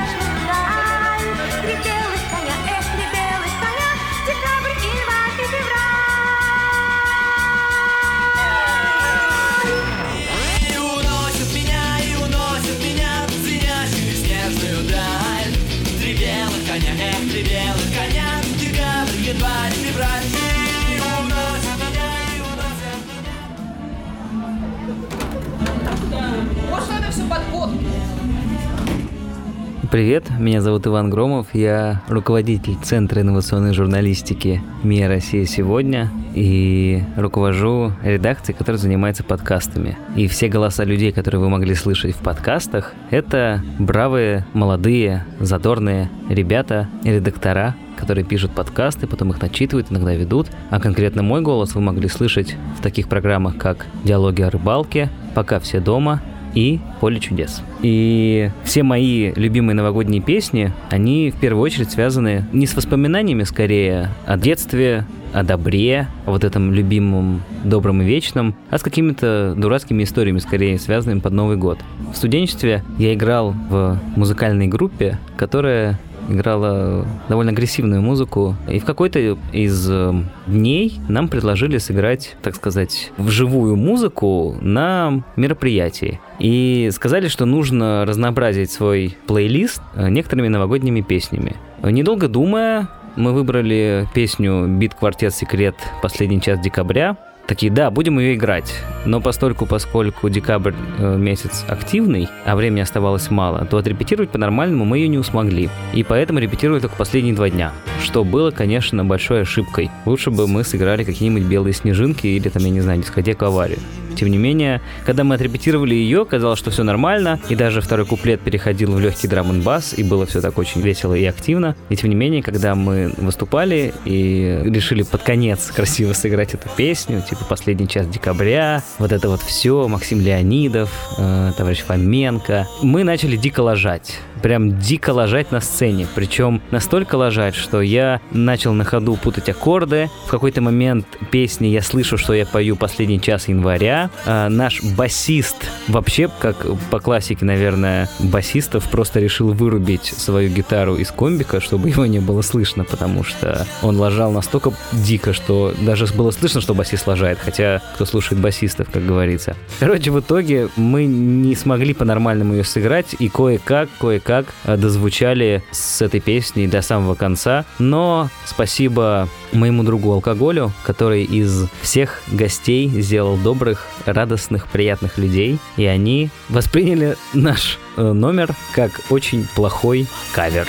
Привет, 29.95 30.25
меня 30.41 30.61
зовут 30.61 30.89
Иван 30.89 31.09
Громов, 31.09 31.55
я 31.55 32.03
руководитель 32.09 32.75
Центра 32.83 33.21
инновационной 33.21 33.73
журналистики 33.73 34.61
МИА 34.83 35.07
Россия 35.07 35.45
сегодня 35.47 36.11
и 36.35 37.05
руковожу 37.17 37.93
редакцией, 38.03 38.59
которая 38.59 38.81
занимается 38.81 39.23
подкастами. 39.23 39.97
И 40.17 40.27
все 40.27 40.49
голоса 40.49 40.83
людей, 40.83 41.13
которые 41.13 41.41
вы 41.41 41.49
могли 41.49 41.77
слышать 41.77 42.17
в 42.17 42.19
подкастах, 42.19 42.93
это 43.11 43.63
бравые, 43.79 44.45
молодые, 44.53 45.27
задорные 45.39 46.11
ребята, 46.29 46.89
редактора, 47.05 47.77
которые 47.97 48.25
пишут 48.25 48.51
подкасты, 48.51 49.07
потом 49.07 49.31
их 49.31 49.41
начитывают, 49.41 49.93
иногда 49.93 50.13
ведут. 50.13 50.49
А 50.71 50.81
конкретно 50.81 51.23
мой 51.23 51.41
голос 51.41 51.77
вы 51.77 51.81
могли 51.83 52.09
слышать 52.09 52.57
в 52.77 52.83
таких 52.83 53.09
программах, 53.09 53.59
как 53.59 53.87
«Диалоги 54.03 54.43
о 54.43 54.51
рыбалке», 54.51 55.09
«Пока 55.37 55.61
все 55.61 55.79
дома», 55.79 56.21
и 56.55 56.81
«Поле 57.01 57.21
чудес». 57.21 57.63
И 57.83 58.51
все 58.65 58.83
мои 58.83 59.33
любимые 59.35 59.75
новогодние 59.75 60.23
песни, 60.23 60.73
они 60.91 61.31
в 61.31 61.41
первую 61.41 61.63
очередь 61.63 61.91
связаны 61.91 62.45
не 62.53 62.67
с 62.67 62.75
воспоминаниями 62.75 63.43
скорее 63.45 64.11
о 64.27 64.37
детстве, 64.37 65.05
о 65.33 65.43
добре, 65.43 66.07
о 66.27 66.31
вот 66.31 66.45
этом 66.45 66.73
любимом, 66.73 67.43
добром 67.65 68.03
и 68.03 68.05
вечном, 68.05 68.55
а 68.71 68.79
с 68.79 68.83
какими-то 68.83 69.55
дурацкими 69.57 70.05
историями, 70.05 70.39
скорее 70.39 70.79
связанными 70.79 71.19
под 71.19 71.33
Новый 71.33 71.57
год. 71.57 71.79
В 72.13 72.17
студенчестве 72.17 72.85
я 72.99 73.15
играл 73.15 73.53
в 73.69 73.99
музыкальной 74.15 74.69
группе, 74.69 75.19
которая 75.37 75.99
играла 76.29 77.07
довольно 77.29 77.53
агрессивную 77.53 78.03
музыку. 78.03 78.57
И 78.69 78.79
в 78.79 78.85
какой-то 78.85 79.39
из 79.53 79.89
э, 79.91 80.13
дней 80.47 81.01
нам 81.09 81.29
предложили 81.29 81.79
сыграть, 81.79 82.37
так 82.43 82.55
сказать, 82.55 83.13
вживую 83.17 83.77
музыку 83.77 84.57
на 84.61 85.23
мероприятии. 85.37 86.21
И 86.39 86.91
сказали, 86.93 87.29
что 87.29 87.45
нужно 87.45 88.05
разнообразить 88.07 88.71
свой 88.71 89.17
плейлист 89.27 89.83
э, 89.95 90.09
некоторыми 90.09 90.49
новогодними 90.49 91.01
песнями. 91.01 91.57
Недолго 91.83 92.29
думая, 92.29 92.89
мы 93.17 93.33
выбрали 93.33 94.09
песню 94.15 94.67
«Бит 94.67 94.95
квартет 94.95 95.35
секрет. 95.35 95.77
Последний 96.03 96.41
час 96.41 96.61
декабря». 96.61 97.17
Такие, 97.47 97.71
да, 97.71 97.91
будем 97.91 98.19
ее 98.19 98.35
играть. 98.35 98.75
Но 99.05 99.21
постольку, 99.21 99.67
поскольку 99.67 100.31
декабрь 100.31 100.73
э, 100.99 101.17
месяц 101.17 101.65
активный, 101.69 102.29
а 102.47 102.57
времени 102.57 102.81
оставалось 102.81 103.31
мало, 103.31 103.67
то 103.67 103.77
отрепетировать 103.77 104.31
по-нормальному 104.31 104.87
мы 104.87 104.99
ее 104.99 105.09
не 105.09 105.23
смогли. 105.23 105.69
И 105.93 106.03
поэтому 106.03 106.39
репетировали 106.39 106.81
только 106.81 106.97
последние 106.97 107.35
два 107.35 107.51
дня. 107.51 107.73
Что 108.03 108.25
было, 108.25 108.51
конечно, 108.51 109.05
большой 109.05 109.43
ошибкой. 109.43 109.91
Лучше 110.07 110.31
бы 110.31 110.49
мы 110.49 110.65
сыграли 110.65 111.05
какие-нибудь 111.05 111.45
белые 111.45 111.75
снежинки 111.75 112.27
или 112.27 112.49
там, 112.49 112.65
я 112.65 112.71
не 112.71 112.81
знаю, 112.81 113.01
дискотеку 113.01 113.45
аварию. 113.45 113.79
Тем 114.15 114.31
не 114.31 114.39
менее, 114.39 114.81
когда 115.05 115.25
мы 115.25 115.35
отрепетировали 115.35 115.95
ее, 115.95 116.25
казалось, 116.25 116.59
что 116.59 116.71
все 116.71 116.83
нормально, 116.83 117.41
и 117.49 117.55
даже 117.55 117.81
второй 117.81 118.07
куплет 118.07 118.41
переходил 118.41 118.93
в 118.93 119.01
легкий 119.01 119.29
драм 119.29 119.51
н 119.51 119.61
бас, 119.63 119.95
и 119.97 120.03
было 120.03 120.27
все 120.27 120.41
так 120.41 120.59
очень 120.59 120.81
весело 120.81 121.15
и 121.15 121.25
активно. 121.25 121.77
И 121.89 121.97
тем 121.97 122.11
не 122.11 122.17
менее, 122.17 122.43
когда 122.43 122.75
мы 122.75 123.13
выступали 123.17 123.93
и 124.05 124.61
решили 124.65 125.03
под 125.03 125.23
конец 125.23 125.71
красиво 125.75 126.13
сыграть 126.13 126.55
эту 126.55 126.69
песню, 126.77 127.23
типа 127.29 127.45
«Последний 127.45 127.89
час 127.89 128.07
декабря», 128.07 128.83
вот 128.99 129.13
это 129.13 129.29
вот 129.29 129.41
все, 129.41 129.89
Максим 129.89 130.21
Леонидов, 130.21 130.91
э, 131.19 131.53
товарищ 131.57 131.83
Фоменко, 131.83 132.67
мы 132.83 133.05
начали 133.05 133.37
дико 133.37 133.61
ложать 133.61 134.19
прям 134.43 134.79
дико 134.79 135.11
ложать 135.11 135.53
на 135.53 135.61
сцене. 135.61 136.07
Причем 136.15 136.61
настолько 136.71 137.17
ложать, 137.17 137.55
что 137.55 137.81
я 137.81 138.21
начал 138.31 138.73
на 138.73 138.85
ходу 138.85 139.17
путать 139.17 139.49
аккорды. 139.49 140.11
В 140.27 140.31
какой-то 140.31 140.61
момент 140.61 141.07
песни 141.31 141.69
я 141.69 141.83
слышу, 141.83 142.19
что 142.19 142.35
я 142.35 142.47
пою 142.47 142.77
последний 142.77 143.21
час 143.21 143.49
января. 143.49 144.11
А 144.27 144.49
наш 144.49 144.83
басист 144.83 145.57
вообще, 145.89 146.29
как 146.41 146.67
по 146.91 147.01
классике, 147.01 147.45
наверное, 147.45 148.09
басистов, 148.19 148.91
просто 148.91 149.21
решил 149.21 149.53
вырубить 149.53 150.05
свою 150.05 150.51
гитару 150.51 150.97
из 150.97 151.11
комбика, 151.11 151.61
чтобы 151.61 151.89
его 151.89 152.07
не 152.07 152.19
было 152.19 152.43
слышно, 152.43 152.85
потому 152.85 153.25
что 153.25 153.67
он 153.83 153.97
ложал 153.97 154.33
настолько 154.33 154.73
дико, 154.93 155.33
что 155.33 155.75
даже 155.81 156.07
было 156.15 156.31
слышно, 156.33 156.61
что 156.61 156.75
басист 156.75 157.07
ложает, 157.07 157.39
хотя 157.39 157.81
кто 157.95 158.05
слушает 158.05 158.41
басистов, 158.41 158.89
как 158.93 159.07
говорится. 159.07 159.57
Короче, 159.81 160.11
в 160.11 160.21
итоге 160.21 160.69
мы 160.77 161.07
не 161.07 161.55
смогли 161.55 161.95
по-нормальному 161.95 162.55
ее 162.55 162.65
сыграть, 162.65 163.15
и 163.19 163.29
кое-как, 163.29 163.89
кое-как 163.99 164.24
как 164.25 164.47
дозвучали 164.65 165.63
с 165.71 166.03
этой 166.03 166.21
песней 166.21 166.67
до 166.67 166.83
самого 166.83 167.15
конца. 167.15 167.65
Но 167.79 168.29
спасибо 168.45 169.29
моему 169.53 169.85
другу 169.85 170.13
алкоголю, 170.13 170.73
который 170.83 171.23
из 171.23 171.69
всех 171.83 172.23
гостей 172.33 172.89
сделал 172.89 173.37
добрых, 173.37 173.87
радостных, 174.05 174.67
приятных 174.67 175.19
людей. 175.19 175.59
И 175.77 175.85
они 175.85 176.31
восприняли 176.49 177.17
наш 177.33 177.79
э, 177.97 178.13
номер 178.13 178.55
как 178.73 179.01
очень 179.11 179.47
плохой 179.55 180.07
кавер. 180.33 180.67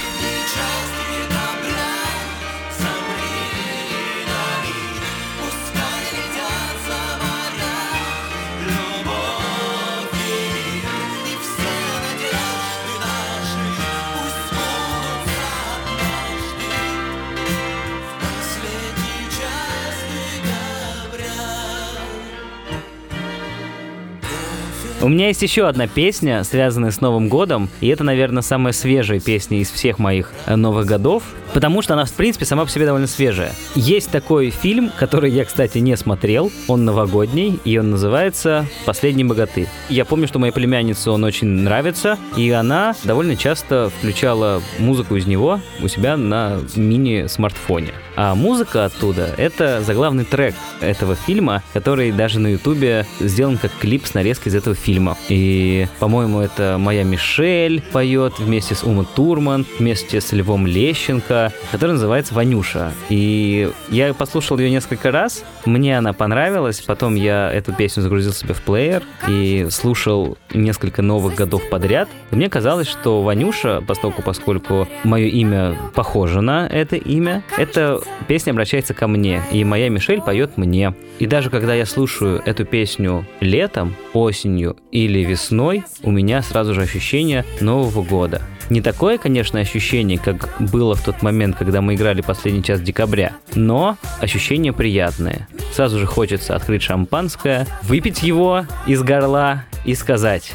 У 25.06 25.08
меня 25.08 25.28
есть 25.28 25.44
еще 25.44 25.68
одна 25.68 25.86
песня, 25.86 26.44
связанная 26.44 26.90
с 26.90 27.00
Новым 27.00 27.30
годом, 27.30 27.70
и 27.80 27.90
это, 27.90 28.04
наверное, 28.04 28.42
самая 28.42 28.74
свежая 28.74 29.20
песня 29.20 29.60
из 29.60 29.70
всех 29.70 30.00
моих 30.00 30.34
э, 30.48 30.56
новых 30.56 30.88
годов, 30.88 31.22
потому 31.54 31.84
что 31.84 31.94
она, 31.94 32.06
в 32.06 32.14
принципе, 32.14 32.46
сама 32.46 32.66
по 32.66 32.72
себе 32.72 32.88
довольно 32.88 33.06
свежая. 33.06 33.52
Есть 33.76 34.10
такой 34.10 34.50
фильм, 34.50 34.90
который 34.98 35.30
я, 35.30 35.46
кстати, 35.46 35.78
не 35.78 35.96
смотрел, 35.96 36.52
он 36.68 36.86
новогодний, 36.86 37.60
и 37.66 37.78
он 37.78 37.92
называется 37.92 38.66
«Последний 38.88 39.24
богатырь». 39.24 39.68
Я 39.90 40.06
помню, 40.06 40.28
что 40.28 40.40
моей 40.40 40.54
племяннице 40.54 41.12
он 41.12 41.24
очень 41.24 41.50
нравится, 41.50 42.18
и 42.36 42.50
она 42.50 42.96
довольно 43.04 43.36
часто 43.36 43.92
включала 44.00 44.60
музыку 44.80 45.18
из 45.18 45.28
него 45.28 45.62
у 45.84 45.88
себя 45.88 46.18
на 46.18 46.62
мини-смартфоне. 46.76 47.94
А 48.16 48.36
музыка 48.36 48.86
оттуда— 48.86 49.34
это 49.38 49.82
заглавный 49.82 50.24
трек 50.24 50.56
этого 50.80 51.16
фильма, 51.16 51.64
который 51.74 52.12
даже 52.12 52.40
на 52.40 52.48
ютубе 52.48 53.06
сделан 53.20 53.58
как 53.58 53.72
клип 53.80 54.06
с 54.06 54.14
нарезкой 54.14 54.52
из 54.52 54.56
этого 54.56 54.76
фильма. 54.76 55.18
И, 55.30 55.88
по-моему, 56.00 56.40
это 56.40 56.78
«Моя 56.80 57.04
Мишель» 57.04 57.82
поет 57.92 58.40
вместе 58.40 58.76
с 58.76 58.84
Умой 58.84 59.06
Турман, 59.16 59.66
вместе 59.80 60.22
с 60.22 60.32
Львом 60.32 60.66
Лещенко, 60.66 61.52
который 61.72 61.92
называется 61.92 62.34
«Ванюша». 62.34 62.92
И 63.10 63.72
я 63.90 64.14
послушал 64.14 64.58
ее 64.60 64.70
несколько 64.70 65.12
раз, 65.12 65.44
мне 65.66 65.98
она 65.98 66.14
понравилась, 66.14 66.82
потом 66.82 67.16
я 67.16 67.52
эту 67.52 67.74
песню 67.74 68.04
загрузил 68.04 68.34
себе 68.34 68.54
в 68.54 68.62
плеер 68.62 69.04
и 69.28 69.68
слушал 69.72 70.38
несколько 70.54 71.02
новых 71.02 71.36
годов 71.36 71.70
подряд. 71.70 72.08
И 72.32 72.36
мне 72.36 72.50
казалось, 72.50 72.88
что 72.88 73.22
Ванюша, 73.24 73.84
поскольку, 73.86 74.22
поскольку 74.22 74.88
мое 75.04 75.28
имя 75.28 75.76
похоже 75.94 76.42
на 76.42 76.68
это 76.68 76.96
имя, 76.96 77.44
это 77.58 78.02
песня 78.28 78.52
обращается 78.52 78.94
ко 78.94 79.08
мне, 79.08 79.42
и 79.52 79.64
моя 79.64 79.90
Мишель 79.90 80.22
поет 80.22 80.58
мне. 80.58 80.94
И 81.20 81.26
даже 81.26 81.50
когда 81.50 81.74
я 81.74 81.86
слушаю 81.86 82.42
эту 82.46 82.66
песню 82.66 83.26
летом, 83.40 83.96
осенью 84.14 84.78
или 84.92 85.20
весной, 85.20 85.84
у 86.04 86.12
меня 86.12 86.42
сразу 86.42 86.74
же 86.74 86.82
ощущение 86.82 87.46
Нового 87.62 88.04
года. 88.04 88.42
Не 88.70 88.82
такое, 88.82 89.18
конечно, 89.18 89.60
ощущение, 89.60 90.18
как 90.18 90.50
было 90.60 90.96
в 90.96 91.04
тот 91.04 91.22
момент, 91.22 91.56
когда 91.56 91.82
мы 91.82 91.96
играли 91.96 92.22
последний 92.22 92.64
час 92.64 92.82
декабря, 92.82 93.34
но 93.54 93.98
ощущение 94.20 94.74
приятное. 94.74 95.48
Сразу 95.72 96.00
же 96.00 96.08
хочется 96.08 96.56
открыть 96.56 96.82
шампанское, 96.82 97.68
выпить 97.84 98.24
его 98.24 98.66
из 98.88 99.04
горла 99.04 99.66
и 99.86 99.94
сказать 99.94 100.54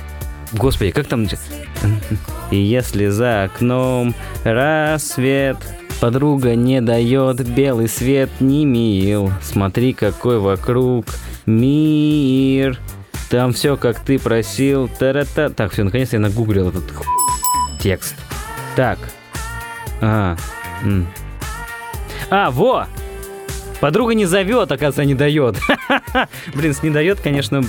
Господи, 0.53 0.91
как 0.91 1.07
там... 1.07 1.27
И 2.51 2.57
если 2.57 3.07
за 3.07 3.45
окном 3.45 4.15
рассвет, 4.43 5.57
Подруга 6.01 6.55
не 6.55 6.81
дает 6.81 7.47
белый 7.47 7.87
свет 7.87 8.31
не 8.41 8.65
мил. 8.65 9.31
Смотри, 9.43 9.93
какой 9.93 10.39
вокруг 10.39 11.05
мир. 11.45 12.79
Там 13.29 13.53
все, 13.53 13.77
как 13.77 14.01
ты 14.01 14.19
просил. 14.19 14.89
Та-ра-та. 14.89 15.51
Так, 15.51 15.73
все, 15.73 15.85
наконец-то 15.85 16.17
я 16.17 16.21
нагуглил 16.21 16.71
этот 16.71 16.85
текст. 17.79 18.15
Так. 18.77 18.99
А. 20.01 20.37
м. 20.83 21.07
А, 22.31 22.51
во! 22.51 22.87
Подруга 23.81 24.15
не 24.15 24.25
зовет, 24.25 24.73
оказывается, 24.73 25.05
не 25.05 25.15
дает. 25.15 25.59
Блин, 26.55 26.73
с 26.73 26.83
не 26.83 26.91
дает, 26.91 27.21
конечно, 27.21 27.63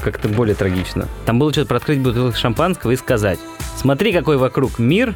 как-то 0.00 0.28
более 0.28 0.54
трагично. 0.54 1.08
Там 1.26 1.38
было 1.38 1.52
что-то 1.52 1.68
про 1.68 1.76
открыть 1.76 2.00
бутылку 2.00 2.36
шампанского 2.36 2.92
и 2.92 2.96
сказать. 2.96 3.38
Смотри, 3.76 4.12
какой 4.12 4.36
вокруг 4.36 4.78
мир, 4.78 5.14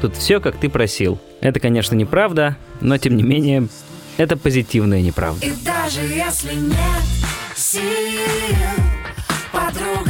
тут 0.00 0.16
все, 0.16 0.40
как 0.40 0.56
ты 0.56 0.68
просил. 0.68 1.18
Это, 1.40 1.60
конечно, 1.60 1.94
неправда, 1.94 2.56
но, 2.80 2.98
тем 2.98 3.16
не 3.16 3.22
менее, 3.22 3.68
это 4.16 4.36
позитивная 4.36 5.02
неправда. 5.02 5.46
И 5.46 5.52
даже 5.64 6.00
если 6.00 6.54
нет 6.54 6.76
сил, 7.54 7.80
подруга 9.52 10.09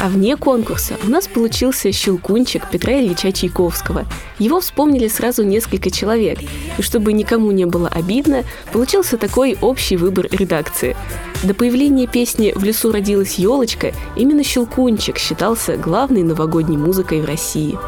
А 0.00 0.08
вне 0.08 0.36
конкурса 0.36 0.94
у 1.04 1.08
нас 1.08 1.26
получился 1.26 1.90
«Щелкунчик» 1.90 2.70
Петра 2.70 3.00
Ильича 3.00 3.32
Чайковского. 3.32 4.04
Его 4.38 4.60
вспомнили 4.60 5.08
сразу 5.08 5.42
несколько 5.42 5.90
человек. 5.90 6.38
И 6.78 6.82
чтобы 6.82 7.12
никому 7.12 7.50
не 7.50 7.64
было 7.64 7.88
обидно, 7.88 8.44
получился 8.72 9.16
такой 9.16 9.56
общий 9.60 9.96
выбор 9.96 10.28
редакции. 10.30 10.96
До 11.42 11.54
появления 11.54 12.06
песни 12.06 12.52
«В 12.54 12.62
лесу 12.64 12.92
родилась 12.92 13.38
елочка» 13.38 13.92
именно 14.16 14.44
«Щелкунчик» 14.44 15.18
считался 15.18 15.76
главной 15.76 16.22
новогодней 16.22 16.76
музыкой 16.76 17.20
в 17.20 17.24
России. 17.24 17.78